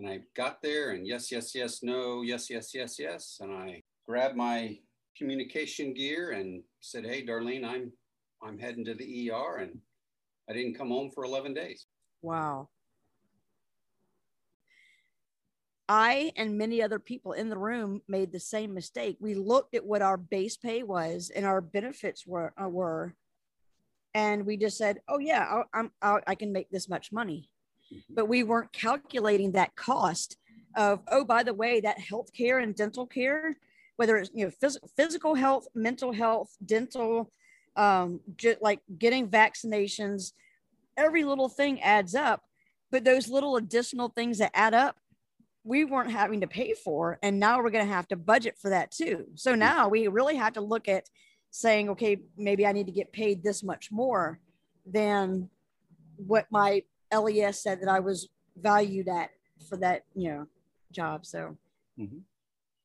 And 0.00 0.08
I 0.08 0.20
got 0.34 0.62
there 0.62 0.92
and 0.92 1.06
yes, 1.06 1.30
yes, 1.30 1.54
yes, 1.54 1.82
no, 1.82 2.22
yes, 2.22 2.48
yes, 2.48 2.74
yes, 2.74 2.98
yes. 2.98 3.36
And 3.42 3.52
I 3.52 3.82
grabbed 4.08 4.34
my 4.34 4.78
communication 5.14 5.92
gear 5.92 6.30
and 6.30 6.62
said, 6.80 7.04
Hey, 7.04 7.24
Darlene, 7.24 7.66
I'm 7.66 7.92
I'm 8.42 8.58
heading 8.58 8.86
to 8.86 8.94
the 8.94 9.30
ER 9.30 9.58
and 9.58 9.78
I 10.48 10.54
didn't 10.54 10.78
come 10.78 10.88
home 10.88 11.10
for 11.14 11.24
11 11.24 11.52
days. 11.52 11.84
Wow. 12.22 12.70
I 15.86 16.32
and 16.34 16.56
many 16.56 16.80
other 16.82 16.98
people 16.98 17.32
in 17.32 17.50
the 17.50 17.58
room 17.58 18.00
made 18.08 18.32
the 18.32 18.40
same 18.40 18.72
mistake. 18.72 19.18
We 19.20 19.34
looked 19.34 19.74
at 19.74 19.84
what 19.84 20.00
our 20.00 20.16
base 20.16 20.56
pay 20.56 20.82
was 20.82 21.30
and 21.34 21.44
our 21.44 21.60
benefits 21.60 22.26
were, 22.26 22.54
uh, 22.58 22.68
were 22.70 23.14
and 24.14 24.46
we 24.46 24.56
just 24.56 24.78
said, 24.78 25.00
"Oh 25.08 25.18
yeah, 25.18 25.46
I'll, 25.48 25.64
I'm, 25.74 25.90
I'll, 26.00 26.20
I 26.26 26.34
can 26.34 26.52
make 26.52 26.70
this 26.70 26.88
much 26.88 27.12
money." 27.12 27.49
But 28.08 28.28
we 28.28 28.42
weren't 28.42 28.72
calculating 28.72 29.52
that 29.52 29.74
cost 29.76 30.36
of 30.76 31.00
oh 31.08 31.24
by 31.24 31.42
the 31.42 31.54
way 31.54 31.80
that 31.80 31.98
health 31.98 32.32
care 32.32 32.58
and 32.58 32.74
dental 32.74 33.06
care 33.06 33.56
whether 33.96 34.16
it's 34.16 34.30
you 34.32 34.44
know 34.44 34.52
phys- 34.62 34.78
physical 34.96 35.34
health 35.34 35.66
mental 35.74 36.12
health 36.12 36.56
dental 36.64 37.30
um, 37.76 38.20
j- 38.36 38.56
like 38.60 38.80
getting 38.98 39.28
vaccinations 39.28 40.32
every 40.96 41.24
little 41.24 41.48
thing 41.48 41.80
adds 41.80 42.14
up 42.14 42.42
but 42.90 43.04
those 43.04 43.28
little 43.28 43.56
additional 43.56 44.08
things 44.08 44.38
that 44.38 44.50
add 44.54 44.74
up 44.74 44.96
we 45.64 45.84
weren't 45.84 46.10
having 46.10 46.40
to 46.40 46.46
pay 46.46 46.72
for 46.72 47.18
and 47.22 47.38
now 47.38 47.58
we're 47.58 47.70
going 47.70 47.86
to 47.86 47.92
have 47.92 48.08
to 48.08 48.16
budget 48.16 48.56
for 48.58 48.70
that 48.70 48.90
too. 48.90 49.26
So 49.34 49.54
now 49.54 49.88
we 49.88 50.08
really 50.08 50.36
have 50.36 50.54
to 50.54 50.62
look 50.62 50.88
at 50.88 51.04
saying 51.50 51.90
okay 51.90 52.16
maybe 52.36 52.64
i 52.66 52.72
need 52.72 52.86
to 52.86 52.92
get 52.92 53.12
paid 53.12 53.42
this 53.42 53.62
much 53.62 53.90
more 53.90 54.38
than 54.86 55.48
what 56.16 56.46
my 56.50 56.82
LES 57.12 57.62
said 57.62 57.80
that 57.80 57.88
I 57.88 58.00
was 58.00 58.28
valued 58.56 59.08
at 59.08 59.30
for 59.68 59.76
that, 59.78 60.04
you 60.14 60.30
know, 60.30 60.46
job. 60.92 61.26
So, 61.26 61.56
mm-hmm. 61.98 62.18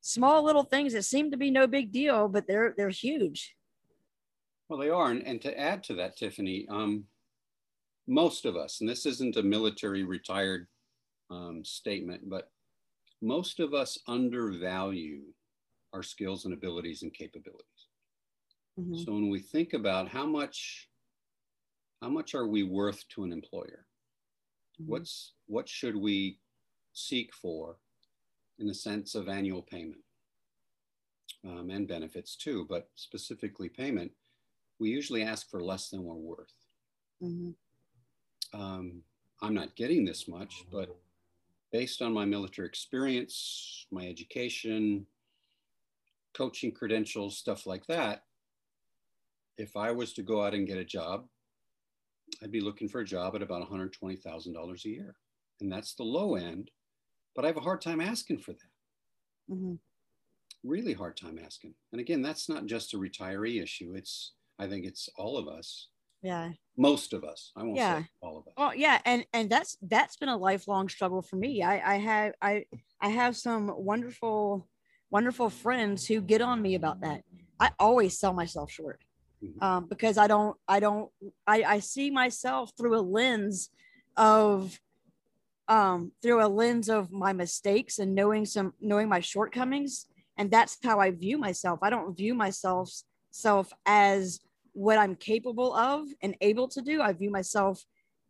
small 0.01 0.44
little 0.44 0.63
things 0.63 0.94
that 0.94 1.03
seem 1.03 1.32
to 1.32 1.38
be 1.38 1.51
no 1.51 1.67
big 1.67 1.91
deal, 1.91 2.27
but 2.27 2.48
they're 2.48 2.74
they're 2.77 2.89
huge. 2.89 3.55
Well, 4.70 4.79
they 4.79 4.89
are, 4.89 5.12
and, 5.12 5.22
and 5.25 5.41
to 5.41 5.60
add 5.60 5.84
to 5.86 5.94
that, 5.96 6.17
Tiffany, 6.17 6.65
um, 6.70 7.05
most 8.08 8.46
of 8.46 8.55
us, 8.55 8.82
and 8.82 8.89
this 8.89 9.05
isn't 9.05 9.38
a 9.38 9.44
military 9.44 10.03
retired 10.03 10.67
um, 11.29 11.63
statement, 11.63 12.29
but 12.29 12.50
most 13.22 13.60
of 13.60 13.74
us 13.74 13.98
undervalue 14.08 15.22
our 15.94 16.03
skills 16.03 16.46
and 16.46 16.53
abilities 16.53 17.03
and 17.03 17.13
capabilities. 17.13 17.88
Mm-hmm. 18.79 18.98
So 18.98 19.13
when 19.13 19.29
we 19.29 19.39
think 19.39 19.74
about 19.74 20.08
how 20.10 20.25
much, 20.25 20.89
how 22.01 22.10
much 22.10 22.36
are 22.36 22.48
we 22.48 22.63
worth 22.63 23.08
to 23.10 23.24
an 23.24 23.32
employer? 23.32 23.85
Mm-hmm. 24.82 24.91
What's 24.91 25.34
what 25.48 25.67
should 25.67 25.96
we 25.96 26.39
seek 26.94 27.34
for 27.34 27.77
in 28.60 28.67
the 28.67 28.74
sense 28.74 29.15
of 29.15 29.27
annual 29.27 29.62
payment 29.62 30.01
um, 31.46 31.70
and 31.70 31.88
benefits 31.88 32.36
too, 32.36 32.65
but 32.70 32.89
specifically 32.96 33.70
payment? 33.70 34.12
We 34.79 34.89
usually 34.89 35.24
ask 35.24 35.50
for 35.50 35.63
less 35.63 35.89
than 35.89 36.03
we're 36.03 36.15
worth. 36.15 36.53
Mm-hmm. 37.24 38.60
Um, 38.60 39.01
I'm 39.41 39.53
not 39.53 39.75
getting 39.75 40.05
this 40.05 40.27
much, 40.27 40.65
but 40.72 40.96
based 41.72 42.01
on 42.01 42.13
my 42.13 42.25
military 42.25 42.67
experience, 42.67 43.86
my 43.91 44.08
education, 44.08 45.05
coaching 46.34 46.72
credentials, 46.72 47.38
stuff 47.38 47.65
like 47.65 47.86
that, 47.88 48.24
if 49.58 49.75
I 49.75 49.91
was 49.91 50.13
to 50.13 50.24
go 50.24 50.44
out 50.44 50.53
and 50.53 50.67
get 50.67 50.77
a 50.77 50.86
job, 50.86 51.25
I'd 52.41 52.51
be 52.51 52.62
looking 52.62 52.88
for 52.88 53.01
a 53.01 53.05
job 53.05 53.36
at 53.36 53.41
about 53.41 53.67
$120,000 53.70 54.86
a 54.86 54.89
year. 54.89 55.15
And 55.62 55.72
that's 55.72 55.96
the 55.96 56.03
low 56.03 56.36
end, 56.36 56.72
but 57.36 57.46
I 57.46 57.48
have 57.48 57.58
a 57.58 57.62
hard 57.62 57.82
time 57.82 58.01
asking 58.01 58.39
for 58.39 58.51
that. 58.51 59.53
Mm-hmm. 59.53 59.75
Really 60.63 60.94
hard 60.94 61.15
time 61.15 61.39
asking. 61.44 61.75
And 61.91 62.01
again, 62.01 62.22
that's 62.22 62.50
not 62.50 62.65
just 62.65 62.94
a 62.94 62.98
retiree 62.98 63.62
issue. 63.62 63.94
It's, 63.96 64.34
I 64.60 64.67
think 64.67 64.86
it's 64.86 65.08
all 65.17 65.38
of 65.38 65.48
us. 65.48 65.89
Yeah. 66.22 66.51
Most 66.75 67.13
of 67.13 67.24
us. 67.24 67.51
I 67.55 67.63
won't 67.63 67.77
yeah. 67.77 68.00
say 68.00 68.08
all 68.22 68.38
of 68.39 68.48
us. 68.48 68.53
Well, 68.58 68.75
yeah. 68.75 69.00
And, 69.05 69.25
and 69.32 69.50
that's, 69.50 69.77
that's 69.82 70.17
been 70.17 70.29
a 70.29 70.38
lifelong 70.38 70.89
struggle 70.89 71.22
for 71.22 71.36
me. 71.36 71.62
I, 71.62 71.94
I 71.94 71.98
have, 71.98 72.34
I, 72.41 72.65
I 73.00 73.10
have 73.10 73.38
some 73.38 73.72
wonderful, 73.77 74.67
wonderful 75.12 75.50
friends 75.50 76.08
who 76.08 76.22
get 76.22 76.41
on 76.41 76.62
me 76.62 76.75
about 76.75 77.01
that. 77.01 77.22
I 77.60 77.72
always 77.79 78.20
sell 78.20 78.34
myself 78.34 78.72
short 78.72 79.04
mm-hmm. 79.46 79.64
um, 79.64 79.88
because 79.88 80.18
I 80.18 80.28
don't, 80.28 80.58
I 80.68 80.80
don't, 80.80 81.10
I, 81.46 81.64
I 81.64 81.80
see 81.80 82.12
myself 82.12 82.72
through 82.78 82.98
a 82.98 83.02
lens 83.02 83.70
of, 84.18 84.80
um, 85.68 86.12
through 86.22 86.46
a 86.46 86.48
lens 86.48 86.90
of 86.90 87.12
my 87.12 87.34
mistakes 87.34 88.00
and 88.00 88.16
knowing 88.16 88.46
some, 88.46 88.74
knowing 88.80 89.10
my 89.10 89.20
shortcomings. 89.20 90.08
And 90.38 90.52
that's 90.52 90.78
how 90.84 91.00
I 91.00 91.12
view 91.12 91.38
myself. 91.38 91.80
I 91.82 91.90
don't 91.90 92.16
view 92.16 92.34
myself 92.36 92.92
self 93.32 93.72
as 93.86 94.40
what 94.74 94.98
I'm 94.98 95.16
capable 95.16 95.74
of 95.74 96.08
and 96.22 96.36
able 96.42 96.68
to 96.70 96.82
do. 96.82 97.02
I 97.02 97.14
view 97.14 97.32
myself 97.32 97.84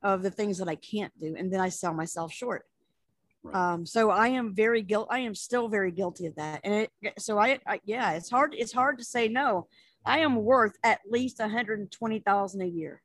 of 0.03 0.21
the 0.21 0.29
things 0.29 0.59
that 0.59 0.67
I 0.67 0.75
can't 0.75 1.11
do, 1.19 1.35
and 1.35 1.51
then 1.51 1.59
I 1.59 1.69
sell 1.69 1.93
myself 1.93 2.31
short. 2.31 2.65
Right. 3.43 3.55
Um, 3.55 3.85
so 3.85 4.11
I 4.11 4.27
am 4.29 4.53
very 4.53 4.81
guilt. 4.81 5.07
I 5.09 5.19
am 5.19 5.33
still 5.33 5.67
very 5.67 5.91
guilty 5.91 6.27
of 6.27 6.35
that. 6.35 6.61
And 6.63 6.73
it, 6.73 6.91
so 7.19 7.39
I, 7.39 7.59
I, 7.65 7.79
yeah, 7.85 8.11
it's 8.13 8.29
hard. 8.29 8.55
It's 8.57 8.71
hard 8.71 8.97
to 8.99 9.03
say 9.03 9.27
no. 9.27 9.67
I 10.05 10.19
am 10.19 10.35
worth 10.35 10.73
at 10.83 10.99
least 11.09 11.39
120,000 11.39 12.61
a 12.61 12.65
year. 12.65 13.01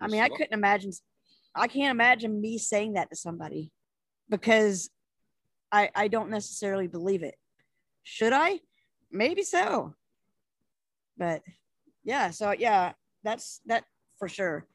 I 0.00 0.08
mean, 0.08 0.20
I 0.20 0.28
couldn't 0.28 0.52
imagine, 0.52 0.92
I 1.54 1.68
can't 1.68 1.92
imagine 1.92 2.40
me 2.40 2.58
saying 2.58 2.94
that 2.94 3.10
to 3.10 3.16
somebody 3.16 3.70
because 4.28 4.90
I, 5.70 5.90
I 5.94 6.08
don't 6.08 6.30
necessarily 6.30 6.88
believe 6.88 7.22
it. 7.22 7.36
Should 8.02 8.32
I? 8.32 8.60
Maybe 9.10 9.42
so. 9.42 9.94
But 11.16 11.42
yeah. 12.02 12.30
So 12.30 12.52
yeah, 12.52 12.92
that's 13.22 13.60
that 13.66 13.84
for 14.18 14.28
sure. 14.28 14.66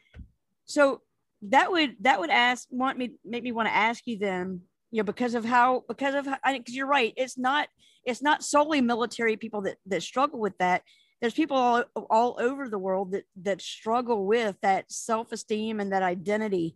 So 0.66 1.02
that 1.44 1.72
would 1.72 1.96
that 2.02 2.20
would 2.20 2.30
ask 2.30 2.68
want 2.70 2.98
me 2.98 3.12
make 3.24 3.44
me 3.44 3.52
want 3.52 3.68
to 3.68 3.76
ask 3.76 4.06
you 4.06 4.18
then 4.18 4.62
you 4.92 4.98
know 4.98 5.06
because 5.06 5.36
of 5.36 5.46
how 5.46 5.84
because 5.88 6.14
of 6.16 6.26
because 6.26 6.76
you're 6.76 6.88
right 6.88 7.14
it's 7.16 7.38
not 7.38 7.70
it's 8.04 8.22
not 8.22 8.44
solely 8.44 8.82
military 8.82 9.38
people 9.38 9.62
that 9.62 9.78
that 9.86 10.04
struggle 10.04 10.40
with 10.40 10.58
that 10.58 10.82
there's 11.22 11.34
people 11.34 11.58
all, 11.58 11.84
all 12.10 12.38
over 12.40 12.70
the 12.70 12.78
world 12.78 13.12
that 13.12 13.26
that 13.42 13.62
struggle 13.62 14.26
with 14.26 14.56
that 14.62 14.92
self-esteem 14.92 15.80
and 15.80 15.92
that 15.92 16.04
identity. 16.04 16.76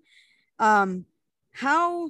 Um 0.60 1.06
how 1.54 2.10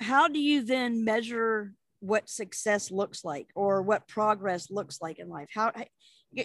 how 0.00 0.28
do 0.28 0.38
you 0.38 0.62
then 0.62 1.04
measure 1.04 1.74
what 2.00 2.28
success 2.28 2.90
looks 2.90 3.24
like 3.24 3.48
or 3.54 3.82
what 3.82 4.06
progress 4.06 4.70
looks 4.70 5.00
like 5.00 5.18
in 5.18 5.28
life? 5.28 5.48
How 5.52 5.72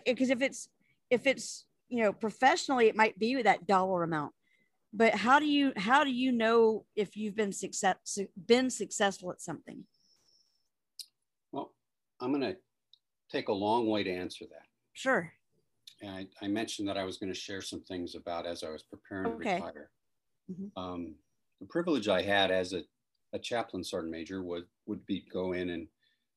because 0.06 0.30
if 0.30 0.42
it's 0.42 0.70
if 1.10 1.28
it's 1.28 1.66
you 1.90 2.04
know 2.04 2.14
professionally 2.14 2.88
it 2.88 2.96
might 2.96 3.20
be 3.20 3.42
that 3.42 3.68
dollar 3.68 4.04
amount 4.04 4.34
but 4.94 5.14
how 5.14 5.40
do 5.40 5.46
you 5.46 5.74
how 5.78 6.04
do 6.04 6.12
you 6.12 6.32
know 6.32 6.86
if 6.96 7.16
you've 7.16 7.36
been 7.36 7.52
success 7.52 8.18
been 8.48 8.70
successful 8.70 9.32
at 9.32 9.42
something? 9.42 9.84
Well 11.52 11.74
i'm 12.20 12.32
going 12.32 12.42
to 12.42 12.58
take 13.32 13.48
a 13.48 13.54
long 13.54 13.88
way 13.88 14.04
to 14.04 14.12
answer 14.12 14.46
that 14.50 14.66
sure 14.94 15.32
and 16.02 16.10
I, 16.12 16.28
I 16.46 16.48
mentioned 16.48 16.88
that 16.88 16.98
i 16.98 17.04
was 17.04 17.18
going 17.18 17.32
to 17.32 17.40
share 17.40 17.62
some 17.62 17.82
things 17.82 18.16
about 18.16 18.46
as 18.46 18.64
i 18.64 18.70
was 18.70 18.84
preparing 18.84 19.28
okay. 19.34 19.50
to 19.50 19.56
retire 19.56 19.90
mm-hmm. 20.52 20.82
um, 20.82 21.16
the 21.60 21.68
privilege 21.68 22.08
i 22.08 22.22
had 22.22 22.52
as 22.52 22.74
a, 22.74 22.84
a 23.34 23.40
chaplain 23.40 23.84
sergeant 23.84 24.12
major 24.12 24.44
would 24.44 24.66
would 24.86 25.06
be 25.06 25.26
go 25.32 25.54
in 25.54 25.70
and 25.70 25.88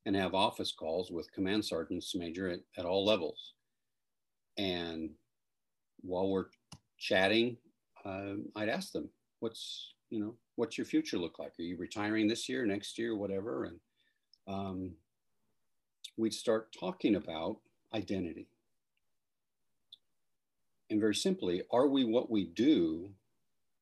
and 0.06 0.14
have 0.14 0.34
office 0.34 0.72
calls 0.72 1.10
with 1.10 1.32
command 1.32 1.64
sergeants 1.64 2.14
major 2.14 2.48
at, 2.48 2.60
at 2.76 2.84
all 2.84 3.04
levels 3.04 3.54
and 4.58 5.10
while 6.02 6.28
we're 6.28 6.46
chatting 6.98 7.56
um, 8.04 8.46
I'd 8.54 8.68
ask 8.68 8.92
them, 8.92 9.08
what's, 9.40 9.94
you 10.10 10.20
know, 10.20 10.34
what's 10.56 10.76
your 10.78 10.84
future 10.84 11.18
look 11.18 11.38
like? 11.38 11.52
Are 11.58 11.62
you 11.62 11.76
retiring 11.76 12.28
this 12.28 12.48
year, 12.48 12.66
next 12.66 12.98
year, 12.98 13.16
whatever? 13.16 13.64
And 13.64 13.80
um, 14.46 14.92
we'd 16.16 16.34
start 16.34 16.74
talking 16.78 17.14
about 17.14 17.58
identity. 17.94 18.48
And 20.90 21.00
very 21.00 21.14
simply, 21.14 21.62
are 21.70 21.86
we 21.86 22.04
what 22.04 22.30
we 22.30 22.44
do, 22.44 23.10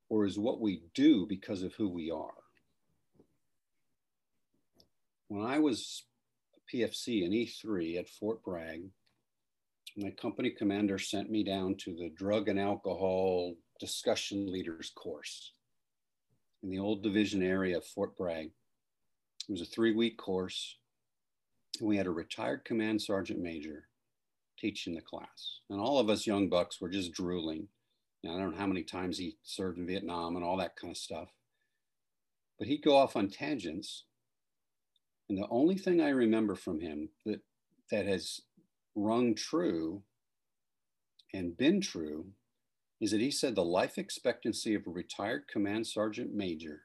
or 0.08 0.24
is 0.24 0.38
what 0.38 0.60
we 0.60 0.82
do 0.94 1.26
because 1.26 1.62
of 1.62 1.74
who 1.74 1.88
we 1.88 2.10
are? 2.10 2.30
When 5.28 5.44
I 5.44 5.58
was 5.58 6.04
a 6.56 6.76
PFC 6.76 7.24
in 7.24 7.32
E3 7.32 7.98
at 7.98 8.08
Fort 8.08 8.42
Bragg, 8.42 8.82
my 9.96 10.10
company 10.10 10.50
commander 10.50 10.98
sent 10.98 11.30
me 11.30 11.42
down 11.42 11.74
to 11.76 11.94
the 11.94 12.10
drug 12.16 12.48
and 12.48 12.58
alcohol 12.58 13.54
discussion 13.78 14.50
leaders 14.50 14.92
course 14.94 15.52
in 16.62 16.70
the 16.70 16.78
old 16.78 17.02
division 17.02 17.42
area 17.42 17.76
of 17.76 17.84
Fort 17.84 18.16
Bragg. 18.16 18.50
It 19.48 19.52
was 19.52 19.60
a 19.60 19.66
three 19.66 19.92
week 19.92 20.16
course. 20.16 20.76
And 21.80 21.88
we 21.88 21.96
had 21.96 22.06
a 22.06 22.10
retired 22.10 22.64
command 22.64 23.02
sergeant 23.02 23.40
major 23.40 23.88
teaching 24.58 24.94
the 24.94 25.00
class. 25.00 25.60
And 25.70 25.80
all 25.80 25.98
of 25.98 26.08
us 26.08 26.26
young 26.26 26.48
bucks 26.48 26.80
were 26.80 26.88
just 26.88 27.12
drooling. 27.12 27.68
I 28.24 28.28
don't 28.28 28.52
know 28.52 28.58
how 28.58 28.66
many 28.66 28.84
times 28.84 29.18
he 29.18 29.36
served 29.42 29.78
in 29.78 29.86
Vietnam 29.86 30.36
and 30.36 30.44
all 30.44 30.56
that 30.58 30.76
kind 30.76 30.92
of 30.92 30.96
stuff. 30.96 31.28
But 32.58 32.68
he'd 32.68 32.84
go 32.84 32.96
off 32.96 33.16
on 33.16 33.28
tangents. 33.28 34.04
And 35.28 35.36
the 35.36 35.48
only 35.50 35.76
thing 35.76 36.00
I 36.00 36.10
remember 36.10 36.54
from 36.54 36.80
him 36.80 37.08
that, 37.26 37.40
that 37.90 38.06
has 38.06 38.42
rung 38.94 39.34
true 39.34 40.02
and 41.34 41.56
been 41.56 41.80
true 41.80 42.26
is 43.00 43.10
that 43.10 43.20
he 43.20 43.32
said 43.32 43.56
the 43.56 43.64
life 43.64 43.98
expectancy 43.98 44.74
of 44.74 44.86
a 44.86 44.90
retired 44.90 45.48
command 45.48 45.86
sergeant 45.86 46.32
major 46.32 46.82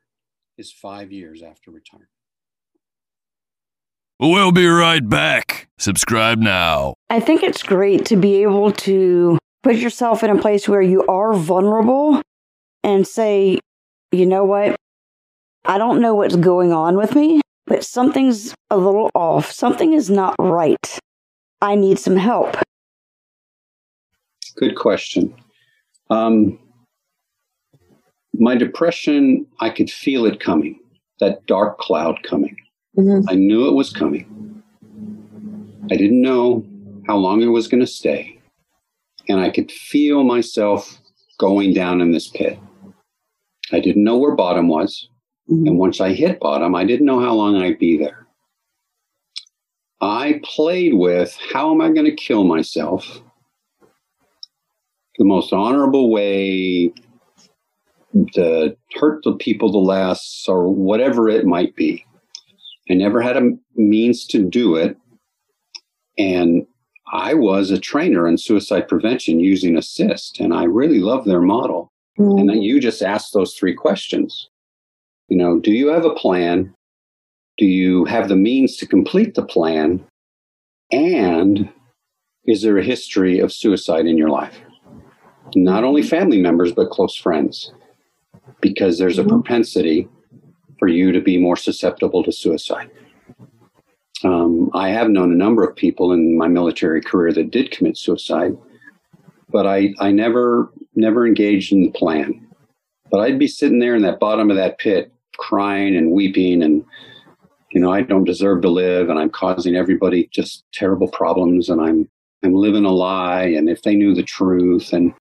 is 0.58 0.72
five 0.72 1.12
years 1.12 1.44
after 1.44 1.70
retirement. 1.70 2.10
We'll 4.20 4.52
be 4.52 4.66
right 4.66 5.08
back. 5.08 5.68
Subscribe 5.78 6.40
now. 6.40 6.96
I 7.10 7.20
think 7.20 7.44
it's 7.44 7.62
great 7.62 8.06
to 8.06 8.16
be 8.16 8.42
able 8.42 8.72
to 8.72 9.38
put 9.62 9.76
yourself 9.76 10.24
in 10.24 10.32
a 10.32 10.42
place 10.42 10.68
where 10.68 10.82
you 10.82 11.06
are 11.06 11.34
vulnerable 11.36 12.22
and 12.84 13.08
say, 13.08 13.60
you 14.12 14.26
know 14.26 14.44
what? 14.44 14.76
I 15.66 15.78
don't 15.78 16.02
know 16.02 16.16
what's 16.16 16.36
going 16.36 16.74
on 16.74 16.98
with 16.98 17.14
me, 17.14 17.42
but 17.68 17.84
something's 17.84 18.56
a 18.72 18.78
little 18.78 19.12
off. 19.14 19.52
Something 19.52 19.94
is 19.94 20.10
not 20.10 20.36
right. 20.40 21.00
I 21.62 21.76
need 21.76 22.00
some 22.00 22.16
help. 22.16 22.58
Good 24.56 24.76
question. 24.76 25.36
Um, 26.10 26.58
my 28.34 28.56
depression, 28.56 29.46
I 29.60 29.70
could 29.70 29.92
feel 29.92 30.26
it 30.26 30.40
coming, 30.40 30.80
that 31.20 31.46
dark 31.46 31.78
cloud 31.78 32.24
coming. 32.24 32.56
Mm-hmm. 32.98 33.30
I 33.30 33.36
knew 33.36 33.68
it 33.68 33.76
was 33.76 33.92
coming. 33.92 34.64
I 35.92 35.96
didn't 35.96 36.22
know 36.22 36.66
how 37.06 37.16
long 37.16 37.42
it 37.42 37.48
was 37.48 37.68
going 37.68 37.80
to 37.82 37.88
stay. 37.88 38.40
And 39.30 39.40
I 39.40 39.50
could 39.50 39.72
feel 39.72 40.24
myself 40.24 41.00
going 41.38 41.74
down 41.74 42.02
in 42.02 42.12
this 42.12 42.28
pit. 42.28 42.60
I 43.72 43.80
didn't 43.80 44.04
know 44.04 44.18
where 44.18 44.36
bottom 44.36 44.68
was. 44.68 45.10
Mm-hmm. 45.50 45.68
And 45.68 45.78
once 45.78 46.02
I 46.02 46.14
hit 46.14 46.40
bottom, 46.40 46.76
I 46.76 46.86
didn't 46.86 47.06
know 47.06 47.20
how 47.20 47.34
long 47.34 47.56
I'd 47.62 47.80
be 47.80 47.98
there. 47.98 48.26
I 50.02 50.42
played 50.44 50.94
with 50.94 51.38
how 51.52 51.72
am 51.72 51.82
I 51.82 51.90
going 51.90 52.06
to 52.06 52.16
kill 52.16 52.44
myself 52.44 53.22
the 55.18 55.26
most 55.26 55.52
honorable 55.52 56.12
way 56.12 56.94
to 58.34 58.76
hurt 58.96 59.24
the 59.24 59.34
people 59.34 59.72
the 59.72 59.78
less 59.78 60.46
or 60.48 60.68
whatever 60.68 61.30
it 61.30 61.46
might 61.46 61.76
be. 61.76 62.06
I 62.90 62.94
never 62.94 63.22
had 63.22 63.38
a 63.38 63.52
means 63.76 64.26
to 64.28 64.44
do 64.44 64.76
it. 64.76 64.98
And 66.18 66.66
I 67.12 67.34
was 67.34 67.72
a 67.72 67.80
trainer 67.80 68.28
in 68.28 68.38
suicide 68.38 68.88
prevention 68.88 69.40
using 69.40 69.76
ASIST, 69.76 70.40
and 70.40 70.54
I 70.54 70.64
really 70.64 71.00
love 71.00 71.26
their 71.26 71.42
model. 71.42 71.92
Mm-hmm. 72.20 72.40
And 72.40 72.50
then 72.50 72.62
you 72.62 72.80
just 72.80 73.02
ask 73.02 73.32
those 73.32 73.54
three 73.54 73.74
questions. 73.74 74.50
You 75.30 75.38
know, 75.38 75.60
do 75.60 75.72
you 75.72 75.88
have 75.88 76.06
a 76.06 76.14
plan? 76.14 76.74
Do 77.58 77.66
you 77.66 78.06
have 78.06 78.30
the 78.30 78.36
means 78.36 78.78
to 78.78 78.88
complete 78.88 79.36
the 79.36 79.46
plan? 79.46 80.06
And 80.92 81.70
is 82.46 82.62
there 82.62 82.78
a 82.78 82.84
history 82.84 83.40
of 83.40 83.54
suicide 83.54 84.06
in 84.06 84.18
your 84.18 84.30
life? 84.30 84.60
Not 85.56 85.84
only 85.84 86.02
family 86.02 86.42
members, 86.42 86.72
but 86.72 86.90
close 86.90 87.16
friends, 87.16 87.72
because 88.62 88.98
there's 88.98 89.18
a 89.18 89.22
mm-hmm. 89.22 89.42
propensity 89.42 90.10
for 90.80 90.88
you 90.88 91.12
to 91.12 91.22
be 91.22 91.38
more 91.38 91.56
susceptible 91.56 92.24
to 92.24 92.32
suicide. 92.32 92.90
Um, 94.24 94.72
I 94.74 94.90
have 94.90 95.10
known 95.10 95.32
a 95.32 95.36
number 95.36 95.64
of 95.64 95.76
people 95.76 96.12
in 96.12 96.38
my 96.38 96.48
military 96.48 97.02
career 97.02 97.32
that 97.34 97.52
did 97.52 97.72
commit 97.72 97.98
suicide, 97.98 98.58
but 99.50 99.68
I, 99.68 99.94
I 100.00 100.12
never 100.12 100.72
never 100.96 101.28
engaged 101.28 101.72
in 101.72 101.84
the 101.84 101.92
plan. 101.92 102.48
But 103.12 103.20
I'd 103.20 103.40
be 103.40 103.48
sitting 103.48 103.80
there 103.80 103.96
in 103.96 104.02
that 104.02 104.20
bottom 104.20 104.50
of 104.50 104.58
that 104.58 104.80
pit, 104.80 105.12
crying 105.38 105.96
and 105.96 106.12
weeping, 106.12 106.64
and 106.64 106.84
you 107.72 107.80
know 107.80 107.92
I 107.92 108.02
don't 108.02 108.24
deserve 108.24 108.62
to 108.64 108.70
live, 108.70 109.10
and 109.10 109.20
I'm 109.20 109.30
causing 109.30 109.76
everybody 109.76 110.30
just 110.32 110.64
terrible 110.74 111.10
problems, 111.10 111.70
and 111.70 111.80
I'm 111.80 112.10
I'm 112.44 112.56
living 112.56 112.86
a 112.86 112.92
lie, 112.92 113.46
and 113.46 113.70
if 113.70 113.84
they 113.84 113.96
knew 113.96 114.16
the 114.16 114.24
truth, 114.24 114.94
and 114.94 115.14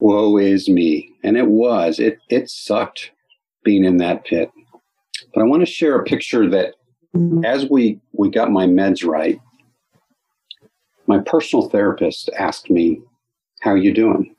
woe 0.00 0.36
is 0.36 0.68
me, 0.68 1.12
and 1.22 1.36
it 1.36 1.46
was 1.46 2.00
it 2.00 2.18
it 2.28 2.50
sucked 2.50 3.12
being 3.64 3.84
in 3.84 3.98
that 3.98 4.24
pit. 4.24 4.50
But 5.34 5.42
I 5.42 5.44
want 5.44 5.60
to 5.60 5.66
share 5.66 5.96
a 5.96 6.04
picture 6.04 6.48
that 6.50 6.74
as 7.44 7.68
we 7.68 8.00
we 8.12 8.30
got 8.30 8.50
my 8.50 8.66
meds 8.66 9.06
right, 9.06 9.40
my 11.06 11.18
personal 11.18 11.68
therapist 11.68 12.30
asked 12.38 12.70
me, 12.70 13.00
"How 13.60 13.72
are 13.72 13.76
you 13.76 13.92
doing?" 13.92 14.34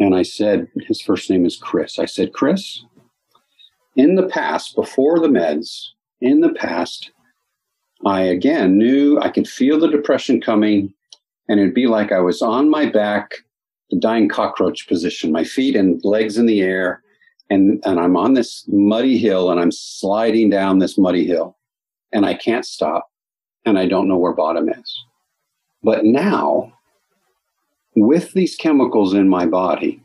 And 0.00 0.14
I 0.14 0.22
said, 0.22 0.66
his 0.86 1.02
first 1.02 1.28
name 1.28 1.44
is 1.44 1.56
Chris. 1.56 1.98
I 1.98 2.06
said, 2.06 2.32
Chris, 2.32 2.82
in 3.96 4.14
the 4.14 4.26
past, 4.26 4.74
before 4.74 5.18
the 5.18 5.28
meds, 5.28 5.88
in 6.22 6.40
the 6.40 6.54
past, 6.54 7.10
I 8.06 8.22
again 8.22 8.78
knew 8.78 9.18
I 9.20 9.28
could 9.28 9.46
feel 9.46 9.78
the 9.78 9.90
depression 9.90 10.40
coming, 10.40 10.94
and 11.48 11.60
it'd 11.60 11.74
be 11.74 11.86
like 11.86 12.12
I 12.12 12.20
was 12.20 12.40
on 12.40 12.70
my 12.70 12.86
back, 12.86 13.44
the 13.90 13.98
dying 13.98 14.28
cockroach 14.28 14.88
position, 14.88 15.32
my 15.32 15.44
feet 15.44 15.76
and 15.76 16.02
legs 16.02 16.38
in 16.38 16.46
the 16.46 16.62
air, 16.62 17.02
and, 17.50 17.82
and 17.84 17.98
I'm 17.98 18.16
on 18.16 18.34
this 18.34 18.64
muddy 18.68 19.18
hill 19.18 19.50
and 19.50 19.60
I'm 19.60 19.72
sliding 19.72 20.50
down 20.50 20.78
this 20.78 20.96
muddy 20.96 21.26
hill 21.26 21.56
and 22.12 22.24
I 22.24 22.34
can't 22.34 22.64
stop 22.64 23.08
and 23.66 23.78
I 23.78 23.86
don't 23.86 24.08
know 24.08 24.16
where 24.16 24.32
bottom 24.32 24.68
is. 24.68 25.04
But 25.82 26.04
now, 26.04 26.72
with 27.96 28.32
these 28.32 28.54
chemicals 28.54 29.14
in 29.14 29.28
my 29.28 29.46
body, 29.46 30.00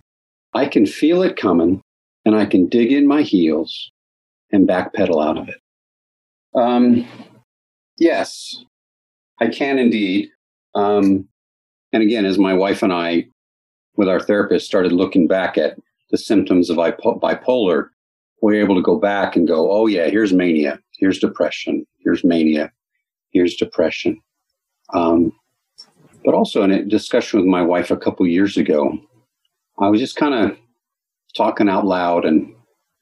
I 0.54 0.66
can 0.66 0.86
feel 0.86 1.22
it 1.22 1.38
coming 1.38 1.82
and 2.26 2.36
I 2.36 2.46
can 2.46 2.68
dig 2.68 2.92
in 2.92 3.08
my 3.08 3.22
heels 3.22 3.92
and 4.52 4.68
backpedal 4.68 5.24
out 5.24 5.38
of 5.38 5.50
it. 5.50 5.62
Um, 6.56 7.06
yes, 7.98 8.64
I 9.40 9.50
can 9.50 9.78
indeed. 9.78 10.30
Um, 10.74 11.28
and 11.94 12.02
again, 12.02 12.26
as 12.26 12.40
my 12.40 12.54
wife 12.54 12.82
and 12.82 12.92
I, 12.92 13.28
with 13.98 14.10
our 14.10 14.20
therapist, 14.20 14.66
started 14.66 14.92
looking 14.92 15.28
back 15.28 15.58
at 15.58 15.78
the 16.12 16.18
symptoms 16.18 16.70
of 16.70 16.78
bipolar, 16.78 17.90
we're 18.42 18.62
able 18.62 18.76
to 18.76 18.82
go 18.82 19.00
back 19.00 19.36
and 19.36 19.48
go, 19.48 19.72
oh, 19.72 19.88
yeah, 19.88 20.08
here's 20.10 20.34
mania, 20.34 20.80
here's 20.98 21.20
depression, 21.20 21.86
here's 22.00 22.24
mania, 22.24 22.72
here's 23.32 23.56
depression. 23.56 24.22
Um, 24.94 25.32
but 26.24 26.34
also 26.34 26.64
in 26.64 26.72
a 26.72 26.84
discussion 26.84 27.40
with 27.40 27.48
my 27.48 27.62
wife 27.62 27.92
a 27.92 27.98
couple 27.98 28.26
years 28.28 28.58
ago, 28.58 28.98
I 29.80 29.90
was 29.90 30.00
just 30.00 30.16
kind 30.16 30.34
of 30.34 30.58
talking 31.36 31.70
out 31.70 31.86
loud. 31.86 32.26
And, 32.26 32.54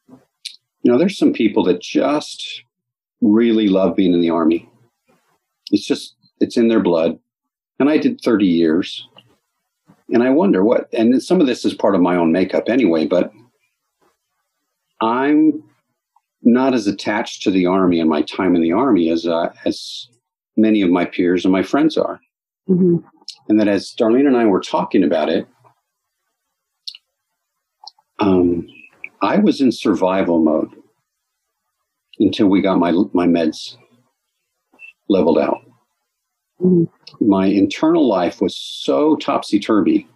you 0.09 0.91
know, 0.91 0.97
there's 0.97 1.17
some 1.17 1.33
people 1.33 1.63
that 1.65 1.81
just 1.81 2.63
really 3.21 3.67
love 3.67 3.95
being 3.95 4.13
in 4.13 4.21
the 4.21 4.29
Army. 4.29 4.69
It's 5.71 5.85
just, 5.85 6.15
it's 6.39 6.57
in 6.57 6.67
their 6.67 6.81
blood. 6.81 7.17
And 7.79 7.89
I 7.89 7.97
did 7.97 8.21
30 8.21 8.45
years. 8.45 9.07
And 10.13 10.21
I 10.21 10.29
wonder 10.29 10.63
what, 10.63 10.87
and 10.93 11.21
some 11.21 11.41
of 11.41 11.47
this 11.47 11.65
is 11.65 11.73
part 11.73 11.95
of 11.95 12.01
my 12.01 12.15
own 12.15 12.31
makeup 12.31 12.65
anyway, 12.69 13.07
but 13.07 13.33
I'm 15.01 15.63
not 16.43 16.75
as 16.75 16.85
attached 16.85 17.41
to 17.43 17.51
the 17.51 17.65
Army 17.65 17.99
and 17.99 18.07
my 18.07 18.21
time 18.21 18.55
in 18.55 18.61
the 18.61 18.71
Army 18.71 19.09
as, 19.09 19.25
uh, 19.25 19.51
as 19.65 20.07
many 20.55 20.83
of 20.83 20.91
my 20.91 21.03
peers 21.03 21.45
and 21.45 21.51
my 21.51 21.63
friends 21.63 21.97
are. 21.97 22.21
Mm-hmm. 22.69 22.97
And 23.49 23.59
that 23.59 23.67
as 23.67 23.95
Darlene 23.99 24.27
and 24.27 24.37
I 24.37 24.45
were 24.45 24.61
talking 24.61 25.03
about 25.03 25.29
it, 25.29 25.47
um, 28.19 28.67
I 29.23 29.37
was 29.37 29.61
in 29.61 29.71
survival 29.71 30.39
mode 30.39 30.69
until 32.19 32.47
we 32.47 32.61
got 32.61 32.77
my, 32.77 32.91
my 33.13 33.25
meds 33.25 33.77
leveled 35.09 35.39
out. 35.39 35.61
My 37.19 37.47
internal 37.47 38.07
life 38.07 38.41
was 38.41 38.55
so 38.55 39.15
topsy 39.15 39.59
turvy 39.59 40.07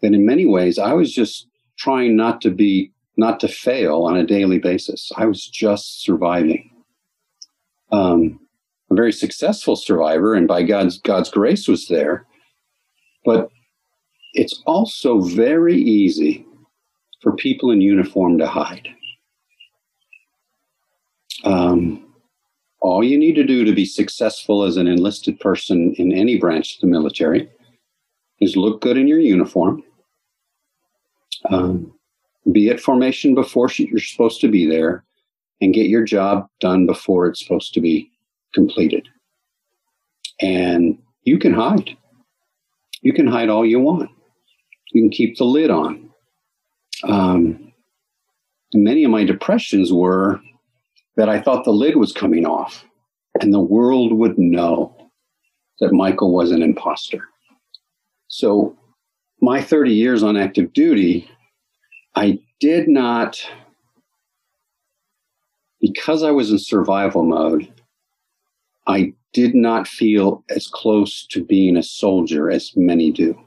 that 0.00 0.14
in 0.14 0.26
many 0.26 0.46
ways 0.46 0.78
I 0.78 0.92
was 0.92 1.12
just 1.12 1.46
trying 1.78 2.16
not 2.16 2.40
to 2.42 2.50
be, 2.50 2.92
not 3.16 3.40
to 3.40 3.48
fail 3.48 4.02
on 4.04 4.16
a 4.16 4.26
daily 4.26 4.58
basis. 4.58 5.12
I 5.16 5.26
was 5.26 5.46
just 5.46 6.02
surviving. 6.02 6.70
Um, 7.92 8.40
a 8.90 8.94
very 8.94 9.12
successful 9.12 9.76
survivor, 9.76 10.34
and 10.34 10.46
by 10.46 10.62
God's 10.62 10.98
God's 10.98 11.30
grace 11.30 11.66
was 11.68 11.88
there. 11.88 12.26
But 13.24 13.50
it's 14.32 14.62
also 14.66 15.20
very 15.20 15.76
easy 15.76 16.46
for 17.22 17.34
people 17.34 17.70
in 17.70 17.80
uniform 17.80 18.38
to 18.38 18.46
hide. 18.46 18.88
Um, 21.44 22.05
all 22.86 23.02
you 23.02 23.18
need 23.18 23.34
to 23.34 23.42
do 23.42 23.64
to 23.64 23.74
be 23.74 23.84
successful 23.84 24.62
as 24.62 24.76
an 24.76 24.86
enlisted 24.86 25.40
person 25.40 25.92
in 25.94 26.12
any 26.12 26.38
branch 26.38 26.76
of 26.76 26.82
the 26.82 26.86
military 26.86 27.50
is 28.40 28.56
look 28.56 28.80
good 28.80 28.96
in 28.96 29.08
your 29.08 29.18
uniform, 29.18 29.82
um, 31.50 31.92
be 32.52 32.68
at 32.68 32.78
formation 32.78 33.34
before 33.34 33.68
you're 33.76 33.98
supposed 33.98 34.40
to 34.40 34.46
be 34.46 34.66
there, 34.66 35.02
and 35.60 35.74
get 35.74 35.88
your 35.88 36.04
job 36.04 36.46
done 36.60 36.86
before 36.86 37.26
it's 37.26 37.42
supposed 37.42 37.74
to 37.74 37.80
be 37.80 38.08
completed. 38.54 39.08
And 40.40 40.96
you 41.24 41.40
can 41.40 41.54
hide. 41.54 41.96
You 43.02 43.12
can 43.12 43.26
hide 43.26 43.48
all 43.48 43.66
you 43.66 43.80
want. 43.80 44.10
You 44.92 45.02
can 45.02 45.10
keep 45.10 45.38
the 45.38 45.44
lid 45.44 45.70
on. 45.70 46.08
Um, 47.02 47.72
many 48.74 49.02
of 49.02 49.10
my 49.10 49.24
depressions 49.24 49.92
were 49.92 50.40
that 51.16 51.28
I 51.28 51.40
thought 51.40 51.64
the 51.64 51.72
lid 51.72 51.96
was 51.96 52.12
coming 52.12 52.46
off 52.46 52.84
and 53.40 53.52
the 53.52 53.60
world 53.60 54.12
would 54.12 54.38
know 54.38 54.94
that 55.80 55.92
Michael 55.92 56.32
was 56.32 56.50
an 56.50 56.62
imposter. 56.62 57.28
So, 58.28 58.76
my 59.40 59.60
30 59.60 59.92
years 59.92 60.22
on 60.22 60.36
active 60.36 60.72
duty, 60.72 61.30
I 62.14 62.38
did 62.60 62.88
not, 62.88 63.38
because 65.80 66.22
I 66.22 66.30
was 66.30 66.50
in 66.50 66.58
survival 66.58 67.22
mode, 67.22 67.70
I 68.86 69.12
did 69.32 69.54
not 69.54 69.86
feel 69.86 70.42
as 70.48 70.66
close 70.66 71.26
to 71.26 71.44
being 71.44 71.76
a 71.76 71.82
soldier 71.82 72.50
as 72.50 72.72
many 72.74 73.10
do. 73.10 73.38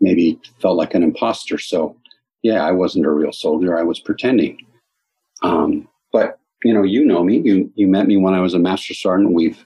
Maybe 0.00 0.38
felt 0.60 0.76
like 0.76 0.94
an 0.94 1.02
imposter. 1.02 1.58
So, 1.58 1.96
yeah, 2.42 2.64
I 2.64 2.72
wasn't 2.72 3.06
a 3.06 3.10
real 3.10 3.32
soldier. 3.32 3.78
I 3.78 3.82
was 3.82 3.98
pretending. 3.98 4.58
Um, 5.42 5.88
but 6.12 6.38
you 6.64 6.74
know, 6.74 6.82
you 6.82 7.04
know 7.04 7.22
me. 7.22 7.40
You 7.44 7.70
you 7.74 7.86
met 7.86 8.06
me 8.06 8.16
when 8.16 8.34
I 8.34 8.40
was 8.40 8.54
a 8.54 8.58
master 8.58 8.94
sergeant. 8.94 9.34
We've 9.34 9.64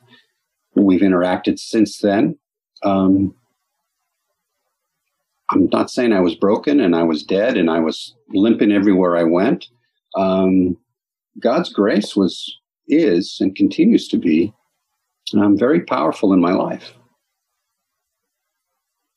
we've 0.75 1.01
interacted 1.01 1.59
since 1.59 1.99
then. 1.99 2.39
Um, 2.83 3.35
I'm 5.51 5.69
not 5.71 5.91
saying 5.91 6.13
I 6.13 6.21
was 6.21 6.35
broken 6.35 6.81
and 6.81 6.97
I 6.97 7.03
was 7.03 7.23
dead 7.23 7.57
and 7.57 7.71
I 7.71 7.79
was 7.79 8.15
limping 8.31 8.73
everywhere 8.73 9.17
I 9.17 9.25
went. 9.25 9.67
Um, 10.17 10.77
God's 11.39 11.71
grace 11.71 12.17
was 12.17 12.59
is 12.89 13.39
and 13.41 13.55
continues 13.55 14.09
to 14.09 14.19
be 14.19 14.53
um, 15.35 15.57
very 15.57 15.81
powerful 15.81 16.33
in 16.33 16.41
my 16.41 16.53
life. 16.53 16.95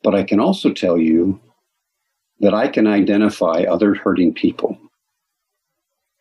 But 0.03 0.15
I 0.15 0.23
can 0.23 0.39
also 0.39 0.71
tell 0.71 0.97
you 0.97 1.39
that 2.39 2.53
I 2.53 2.67
can 2.67 2.85
identify 2.85 3.63
other 3.63 3.95
hurting 3.95 4.33
people, 4.33 4.77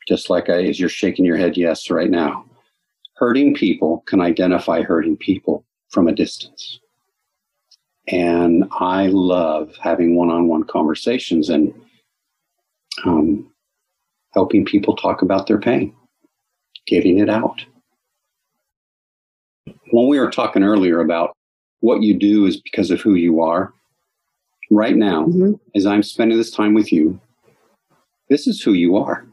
just 0.09 0.31
like 0.31 0.49
I, 0.51 0.65
as 0.65 0.79
you're 0.79 0.89
shaking 0.89 1.25
your 1.25 1.37
head 1.37 1.57
yes 1.57 1.91
right 1.91 2.11
now. 2.11 2.45
hurting 3.17 3.55
people 3.55 4.03
can 4.07 4.21
identify 4.21 4.83
hurting 4.83 5.17
people 5.17 5.65
from 5.91 6.09
a 6.09 6.13
distance. 6.13 6.81
And 8.09 8.65
I 8.73 9.07
love 9.07 9.73
having 9.81 10.17
one 10.17 10.31
on 10.31 10.49
one 10.49 10.65
conversations 10.65 11.49
and 11.49 11.73
um, 13.05 13.51
helping 14.33 14.65
people 14.65 14.97
talk 14.97 15.23
about 15.23 15.47
their 15.47 15.61
pain, 15.61 15.95
getting 16.87 17.19
it 17.19 17.31
out. 17.31 17.65
When 19.91 20.09
we 20.09 20.19
were 20.19 20.31
talking 20.31 20.65
earlier 20.65 21.01
about 21.01 21.37
what 21.81 22.03
you 22.03 22.19
do 22.19 22.47
is 22.47 22.61
because 22.61 22.91
of 22.91 23.01
who 23.01 23.15
you 23.15 23.41
are, 23.41 23.73
right 24.71 24.97
now, 24.97 25.27
mm-hmm. 25.27 25.53
as 25.75 25.87
I'm 25.87 26.03
spending 26.03 26.37
this 26.37 26.51
time 26.51 26.75
with 26.75 26.93
you, 26.93 27.21
this 28.29 28.47
is 28.47 28.61
who 28.61 28.73
you 28.73 28.97
are. 28.97 29.27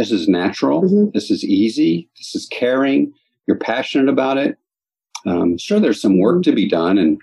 This 0.00 0.12
is 0.12 0.28
natural. 0.28 0.80
Mm-hmm. 0.80 1.10
This 1.12 1.30
is 1.30 1.44
easy. 1.44 2.08
This 2.16 2.34
is 2.34 2.46
caring. 2.46 3.12
You're 3.46 3.58
passionate 3.58 4.08
about 4.08 4.38
it. 4.38 4.56
Um, 5.26 5.58
sure, 5.58 5.78
there's 5.78 6.00
some 6.00 6.18
work 6.18 6.42
to 6.44 6.52
be 6.52 6.66
done 6.66 6.96
and 6.96 7.20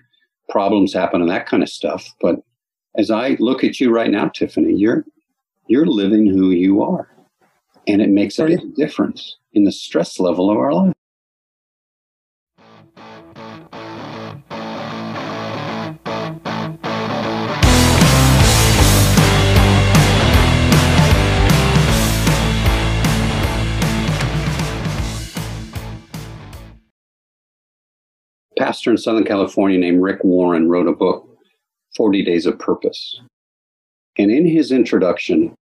problems 0.50 0.94
happen 0.94 1.20
and 1.20 1.32
that 1.32 1.48
kind 1.48 1.64
of 1.64 1.70
stuff. 1.70 2.08
But 2.22 2.36
as 2.96 3.10
I 3.10 3.36
look 3.40 3.64
at 3.64 3.80
you 3.80 3.90
right 3.92 4.12
now, 4.12 4.28
Tiffany, 4.28 4.76
you're 4.76 5.06
you're 5.66 5.88
living 5.88 6.28
who 6.28 6.52
you 6.52 6.84
are, 6.84 7.10
and 7.88 8.00
it 8.00 8.10
makes 8.10 8.38
a 8.38 8.58
difference 8.76 9.38
in 9.54 9.64
the 9.64 9.72
stress 9.72 10.20
level 10.20 10.52
of 10.52 10.58
our 10.60 10.72
life. 10.72 10.94
Pastor 28.68 28.92
in 28.92 28.98
Southern 28.98 29.24
California 29.24 29.78
named 29.78 30.04
Rick 30.04 30.26
Warren 30.26 30.68
wrote 30.68 30.90
a 30.90 30.92
book, 30.92 31.26
40 31.96 32.22
Days 32.22 32.46
of 32.46 32.60
Purpose. 32.60 33.22
And 34.18 34.30
in 34.30 34.46
his 34.46 34.74
introduction, 34.74 35.56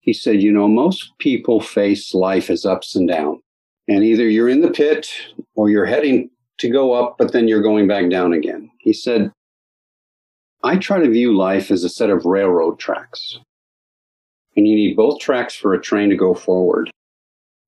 he 0.00 0.12
said, 0.12 0.42
You 0.42 0.52
know, 0.52 0.68
most 0.68 1.16
people 1.18 1.62
face 1.62 2.12
life 2.12 2.50
as 2.50 2.66
ups 2.66 2.94
and 2.94 3.08
downs. 3.08 3.40
And 3.88 4.04
either 4.04 4.28
you're 4.28 4.50
in 4.50 4.60
the 4.60 4.70
pit 4.70 5.08
or 5.54 5.70
you're 5.70 5.86
heading 5.86 6.28
to 6.58 6.68
go 6.68 6.92
up, 6.92 7.16
but 7.16 7.32
then 7.32 7.48
you're 7.48 7.62
going 7.62 7.88
back 7.88 8.10
down 8.10 8.34
again. 8.34 8.70
He 8.80 8.92
said, 8.92 9.32
I 10.62 10.76
try 10.76 11.00
to 11.00 11.10
view 11.10 11.34
life 11.34 11.70
as 11.70 11.84
a 11.84 11.88
set 11.88 12.10
of 12.10 12.26
railroad 12.26 12.78
tracks. 12.78 13.38
And 14.58 14.68
you 14.68 14.74
need 14.74 14.94
both 14.94 15.20
tracks 15.20 15.54
for 15.54 15.72
a 15.72 15.80
train 15.80 16.10
to 16.10 16.16
go 16.16 16.34
forward. 16.34 16.90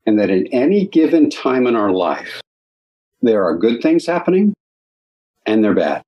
And 0.05 0.19
that 0.19 0.29
at 0.29 0.47
any 0.53 0.87
given 0.87 1.31
time 1.31 1.67
in 1.67 1.75
our 1.75 1.91
life, 1.91 2.43
there 3.27 3.45
are 3.45 3.57
good 3.57 3.83
things 3.83 4.07
happening 4.07 4.55
and 5.47 5.63
they're 5.63 5.75
bad. 5.75 6.03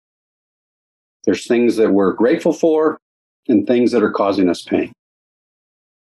There's 1.25 1.47
things 1.47 1.77
that 1.77 1.93
we're 1.93 2.13
grateful 2.13 2.53
for 2.53 2.99
and 3.49 3.67
things 3.67 3.93
that 3.93 4.03
are 4.03 4.11
causing 4.11 4.49
us 4.49 4.63
pain. 4.63 4.93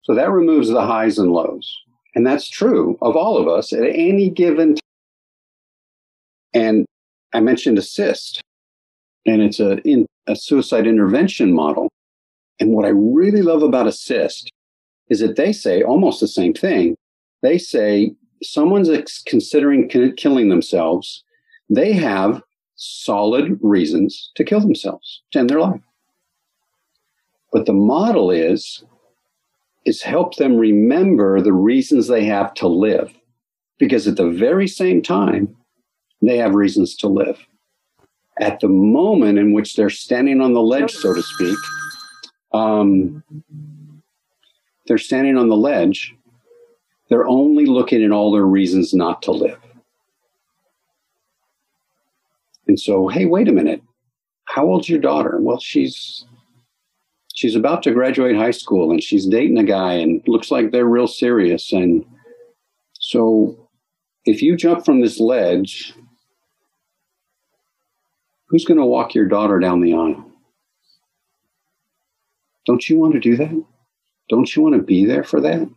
So 0.04 0.16
that 0.16 0.32
removes 0.32 0.70
the 0.70 0.86
highs 0.86 1.18
and 1.18 1.32
lows. 1.32 1.72
And 2.16 2.26
that's 2.26 2.50
true 2.50 2.98
of 3.02 3.16
all 3.16 3.38
of 3.38 3.48
us 3.48 3.72
at 3.72 3.84
any 3.84 4.30
given 4.30 4.76
time. 4.76 4.82
And 6.54 6.86
I 7.34 7.40
mentioned 7.40 7.78
ASIST, 7.78 8.42
and 9.26 9.42
it's 9.42 9.60
a, 9.60 9.78
in, 9.88 10.06
a 10.28 10.36
suicide 10.36 10.86
intervention 10.86 11.54
model. 11.54 11.90
And 12.60 12.72
what 12.72 12.86
I 12.86 12.90
really 12.90 13.42
love 13.42 13.64
about 13.64 13.86
ASIST 13.86 14.48
is 15.10 15.20
that 15.20 15.36
they 15.36 15.54
say 15.54 15.82
almost 15.82 16.20
the 16.20 16.28
same 16.28 16.54
thing. 16.54 16.96
They 17.42 17.58
say 17.58 18.14
someone's 18.42 18.90
considering 19.26 19.88
killing 19.88 20.50
themselves, 20.50 21.24
they 21.70 21.94
have 21.94 22.42
solid 22.76 23.60
reasons 23.62 24.32
to 24.36 24.44
kill 24.44 24.60
themselves 24.60 25.22
to 25.32 25.40
end 25.40 25.50
their 25.50 25.60
life. 25.60 25.82
But 27.52 27.66
the 27.66 27.74
model 27.74 28.32
is 28.32 28.84
is 29.84 30.04
help 30.04 30.36
them 30.36 30.58
remember 30.58 31.42
the 31.42 31.54
reasons 31.54 32.08
they 32.08 32.24
have 32.24 32.54
to 32.54 32.68
live, 32.68 33.14
because 33.80 34.08
at 34.08 34.16
the 34.16 34.30
very 34.30 34.68
same 34.68 35.02
time, 35.02 35.56
they 36.22 36.38
have 36.38 36.54
reasons 36.54 36.96
to 36.96 37.08
live. 37.08 37.48
At 38.40 38.60
the 38.60 38.68
moment 38.68 39.40
in 39.40 39.54
which 39.54 39.76
they're 39.76 39.90
standing 39.90 40.40
on 40.40 40.54
the 40.54 40.62
ledge, 40.62 40.92
so 40.92 41.14
to 41.16 41.24
speak, 41.24 41.58
um, 42.54 43.24
they're 44.88 45.00
standing 45.00 45.36
on 45.38 45.50
the 45.50 45.58
ledge 45.58 46.14
they're 47.12 47.28
only 47.28 47.66
looking 47.66 48.04
at 48.04 48.12
all 48.12 48.32
their 48.32 48.46
reasons 48.46 48.94
not 48.94 49.22
to 49.24 49.32
live. 49.32 49.60
And 52.68 52.80
so, 52.80 53.10
hey, 53.10 53.26
wait 53.26 53.50
a 53.50 53.52
minute. 53.52 53.84
How 54.46 54.66
old's 54.66 54.88
your 54.88 55.02
daughter? 55.02 55.38
Well, 55.42 55.60
she's 55.60 56.26
she's 57.34 57.56
about 57.56 57.84
to 57.84 57.92
graduate 57.92 58.38
high 58.38 58.52
school 58.52 58.92
and 58.92 59.04
she's 59.04 59.26
dating 59.26 59.58
a 59.58 59.64
guy 59.66 59.94
and 59.94 60.22
looks 60.26 60.52
like 60.52 60.72
they're 60.72 60.86
real 60.86 61.08
serious. 61.08 61.74
And 61.74 62.06
so 62.94 63.70
if 64.24 64.42
you 64.42 64.56
jump 64.56 64.86
from 64.86 65.02
this 65.02 65.20
ledge, 65.20 65.94
who's 68.48 68.64
going 68.64 68.80
to 68.80 68.86
walk 68.86 69.14
your 69.14 69.28
daughter 69.28 69.60
down 69.60 69.82
the 69.82 69.94
aisle? 69.94 70.32
Don't 72.66 72.88
you 72.90 72.98
want 72.98 73.14
to 73.14 73.20
do 73.20 73.36
that? 73.36 73.66
Don't 74.30 74.56
you 74.56 74.62
want 74.62 74.76
to 74.76 74.82
be 74.82 75.06
there 75.06 75.26
for 75.26 75.42
that? 75.42 75.68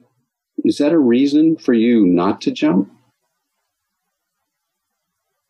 Is 0.65 0.79
that 0.79 0.93
a 0.93 0.99
reason 0.99 1.57
for 1.57 1.75
you 1.75 2.07
not 2.07 2.41
to 2.43 2.51
jump? 2.51 2.91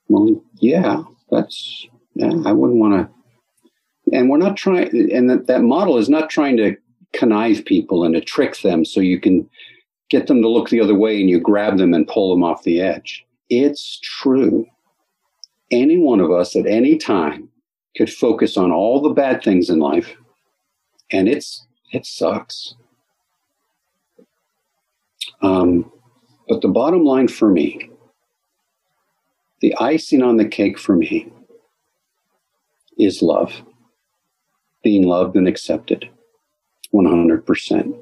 Well, 0.09 0.43
yeah, 0.57 1.05
that's, 1.31 1.87
yeah, 2.15 2.33
I 2.45 2.53
wouldn't 2.53 2.81
want 2.81 3.09
to. 3.09 4.17
And 4.17 4.29
we're 4.29 4.39
not 4.39 4.57
trying, 4.57 5.11
and 5.13 5.31
that, 5.31 5.47
that 5.47 5.63
model 5.63 5.99
is 5.99 6.09
not 6.09 6.31
trying 6.31 6.57
to 6.59 6.77
connive 7.13 7.65
people 7.65 8.05
and 8.05 8.15
to 8.15 8.21
trick 8.21 8.61
them 8.61 8.85
so 8.85 9.01
you 9.01 9.21
can 9.21 9.49
get 10.11 10.27
them 10.27 10.43
to 10.43 10.49
look 10.49 10.69
the 10.69 10.81
other 10.81 10.95
way 10.95 11.21
and 11.21 11.31
you 11.31 11.41
grab 11.41 11.79
them 11.79 11.95
and 11.95 12.09
pull 12.09 12.31
them 12.31 12.43
off 12.43 12.65
the 12.65 12.81
edge. 12.81 13.25
It's 13.49 13.99
true. 14.03 14.67
Any 15.71 15.97
one 15.97 16.21
of 16.21 16.31
us 16.31 16.55
at 16.55 16.67
any 16.67 16.99
time 16.99 17.49
could 17.97 18.13
focus 18.13 18.57
on 18.57 18.73
all 18.73 19.01
the 19.01 19.11
bad 19.11 19.43
things 19.43 19.71
in 19.71 19.79
life 19.79 20.17
and 21.11 21.29
it's 21.29 21.67
it 21.93 22.05
sucks 22.05 22.75
um, 25.45 25.93
but 26.49 26.63
the 26.63 26.69
bottom 26.69 27.05
line 27.05 27.29
for 27.29 27.51
me, 27.51 27.91
the 29.61 29.75
icing 29.79 30.23
on 30.23 30.39
the 30.39 30.49
cake 30.49 30.79
for 30.79 30.97
me, 30.97 31.31
is 32.99 33.23
love. 33.23 33.63
Being 34.83 35.07
loved 35.07 35.37
and 35.37 35.47
accepted 35.47 36.09
100%. 36.95 37.99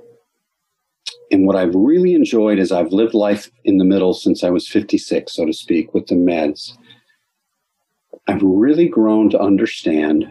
And 1.31 1.46
what 1.46 1.57
I've 1.57 1.74
really 1.74 2.14
enjoyed 2.14 2.59
is 2.59 2.70
I've 2.70 2.92
lived 2.92 3.14
life 3.14 3.50
in 3.64 3.78
the 3.78 3.85
middle 3.85 4.14
since 4.14 4.44
I 4.44 4.50
was 4.50 4.68
56, 4.68 5.33
so 5.33 5.46
to 5.46 5.52
speak, 5.52 5.94
with 5.94 6.07
the 6.07 6.14
meds. 6.14 6.76
I've 8.28 8.42
really 8.42 8.88
grown 8.88 9.31
to 9.31 9.40
understand 9.40 10.31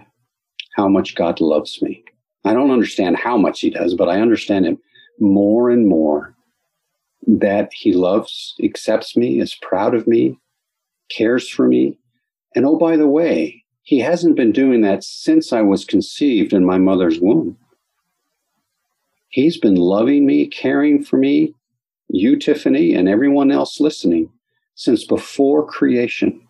how 0.76 0.88
much 0.88 1.16
God 1.16 1.42
loves 1.42 1.82
me. 1.82 2.04
I 2.46 2.54
don't 2.54 2.72
understand 2.72 3.18
how 3.18 3.38
much 3.38 3.60
He 3.62 3.70
does, 3.70 3.96
but 3.96 4.10
I 4.10 4.22
understand 4.22 4.66
Him 4.66 4.78
more 5.20 5.70
and 5.70 5.88
more 5.88 6.36
that 7.28 7.72
he 7.74 7.94
loves, 7.94 8.56
accepts 8.64 9.16
me, 9.16 9.40
is 9.40 9.56
proud 9.62 9.94
of 9.94 10.08
me, 10.08 10.38
cares 11.10 11.50
for 11.50 11.68
me. 11.68 11.98
And 12.56 12.66
oh, 12.66 12.78
by 12.78 12.98
the 12.98 13.08
way, 13.08 13.64
he 13.84 14.00
hasn't 14.00 14.36
been 14.36 14.52
doing 14.52 14.82
that 14.82 15.04
since 15.04 15.54
I 15.54 15.62
was 15.62 15.86
conceived 15.86 16.54
in 16.54 16.66
my 16.66 16.78
mother's 16.78 17.20
womb. 17.20 17.58
He's 19.30 19.58
been 19.58 19.76
loving 19.76 20.26
me, 20.26 20.48
caring 20.48 21.04
for 21.04 21.18
me, 21.18 21.56
you, 22.10 22.38
Tiffany, 22.38 22.94
and 22.94 23.08
everyone 23.08 23.52
else 23.52 23.80
listening 23.80 24.30
since 24.76 25.06
before 25.06 25.66
creation, 25.66 26.42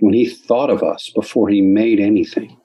when 0.00 0.14
he 0.14 0.28
thought 0.28 0.70
of 0.70 0.82
us 0.82 1.10
before 1.14 1.48
he 1.48 1.60
made 1.60 1.98
anything. 1.98 2.56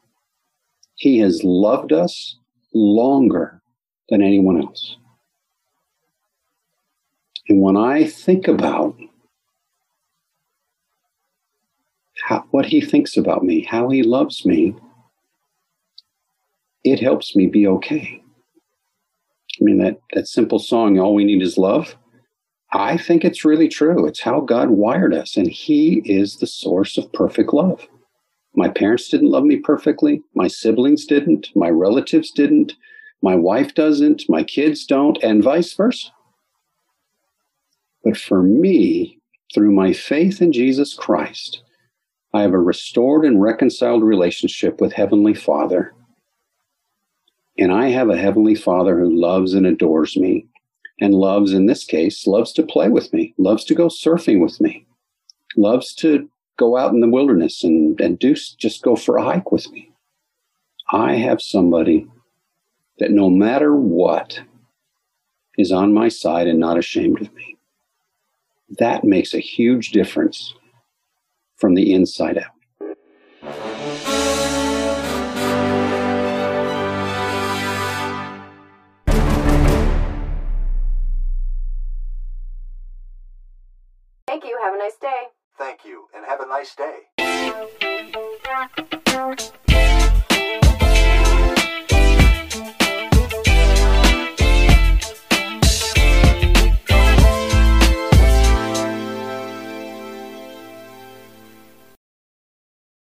He 0.96 1.20
has 1.20 1.42
loved 1.44 1.92
us 1.92 2.38
longer 2.74 3.62
than 4.10 4.22
anyone 4.22 4.62
else. 4.62 4.98
And 7.50 7.62
when 7.62 7.78
I 7.78 8.06
think 8.06 8.48
about 8.48 8.96
how, 12.24 12.46
what 12.52 12.66
he 12.66 12.82
thinks 12.82 13.18
about 13.18 13.44
me, 13.44 13.64
how 13.64 13.90
he 13.90 14.04
loves 14.04 14.46
me, 14.46 14.76
it 16.84 17.00
helps 17.00 17.36
me 17.36 17.48
be 17.48 17.68
okay. 17.68 18.24
I 19.60 19.64
mean, 19.64 19.78
that, 19.80 20.00
that 20.14 20.28
simple 20.28 20.60
song, 20.60 21.00
All 21.00 21.14
We 21.14 21.24
Need 21.24 21.42
Is 21.42 21.58
Love, 21.58 21.96
I 22.72 22.98
think 22.98 23.24
it's 23.24 23.46
really 23.46 23.68
true. 23.68 24.08
It's 24.08 24.22
how 24.22 24.42
God 24.42 24.72
wired 24.72 25.14
us, 25.14 25.38
and 25.38 25.48
He 25.48 26.02
is 26.06 26.38
the 26.38 26.48
source 26.48 26.98
of 26.98 27.14
perfect 27.14 27.54
love. 27.54 27.88
My 28.56 28.68
parents 28.68 29.10
didn't 29.10 29.30
love 29.30 29.44
me 29.44 29.58
perfectly. 29.58 30.24
My 30.34 30.48
siblings 30.48 31.06
didn't. 31.06 31.50
My 31.56 31.70
relatives 31.70 32.32
didn't. 32.32 32.74
My 33.22 33.36
wife 33.36 33.76
doesn't. 33.76 34.24
My 34.28 34.44
kids 34.44 34.86
don't, 34.86 35.22
and 35.24 35.44
vice 35.44 35.74
versa. 35.74 36.10
But 38.04 38.18
for 38.18 38.44
me, 38.44 39.20
through 39.54 39.72
my 39.72 39.94
faith 39.94 40.42
in 40.42 40.52
Jesus 40.52 40.94
Christ, 40.94 41.64
I 42.34 42.42
have 42.42 42.54
a 42.54 42.60
restored 42.60 43.26
and 43.26 43.42
reconciled 43.42 44.04
relationship 44.04 44.82
with 44.82 44.94
Heavenly 44.94 45.34
Father. 45.34 45.94
And 47.58 47.72
I 47.72 47.90
have 47.90 48.10
a 48.10 48.18
Heavenly 48.18 48.56
Father 48.56 49.00
who 49.00 49.16
loves 49.16 49.54
and 49.54 49.68
adores 49.68 50.18
me, 50.18 50.48
and 51.00 51.14
loves, 51.14 51.54
in 51.54 51.68
this 51.68 51.84
case, 51.84 52.26
loves 52.26 52.52
to 52.54 52.64
play 52.64 52.90
with 52.90 53.14
me, 53.14 53.34
loves 53.38 53.64
to 53.66 53.76
go 53.76 53.88
surfing 53.88 54.42
with 54.42 54.60
me, 54.60 54.86
loves 55.56 55.94
to 55.96 56.30
go 56.58 56.78
out 56.78 56.94
in 56.94 57.02
the 57.02 57.10
wilderness 57.10 57.64
and, 57.64 58.00
and 58.02 58.20
do 58.20 58.34
just 58.34 58.84
go 58.84 58.96
for 58.96 59.18
a 59.18 59.24
hike 59.24 59.52
with 59.52 59.72
me. 59.72 59.92
I 60.92 61.16
have 61.16 61.42
somebody 61.42 62.08
that 63.00 63.12
no 63.12 63.30
matter 63.30 63.76
what 63.76 64.42
is 65.58 65.72
on 65.72 65.94
my 65.94 66.10
side 66.10 66.48
and 66.48 66.60
not 66.60 66.78
ashamed 66.78 67.22
of 67.22 67.34
me. 67.34 67.53
That 68.80 69.04
makes 69.04 69.34
a 69.34 69.40
huge 69.40 69.92
difference 69.92 70.54
from 71.58 71.76
the 71.76 71.94
inside 71.94 72.38
out. 72.38 72.52
Thank 84.28 84.46
you. 84.46 84.58
Have 84.64 84.74
a 84.74 84.78
nice 84.78 84.98
day. 85.00 85.10
Thank 85.58 85.86
you, 85.86 86.08
and 86.16 86.26
have 86.26 86.40
a 86.40 86.48
nice 86.48 86.76
day. 86.76 87.93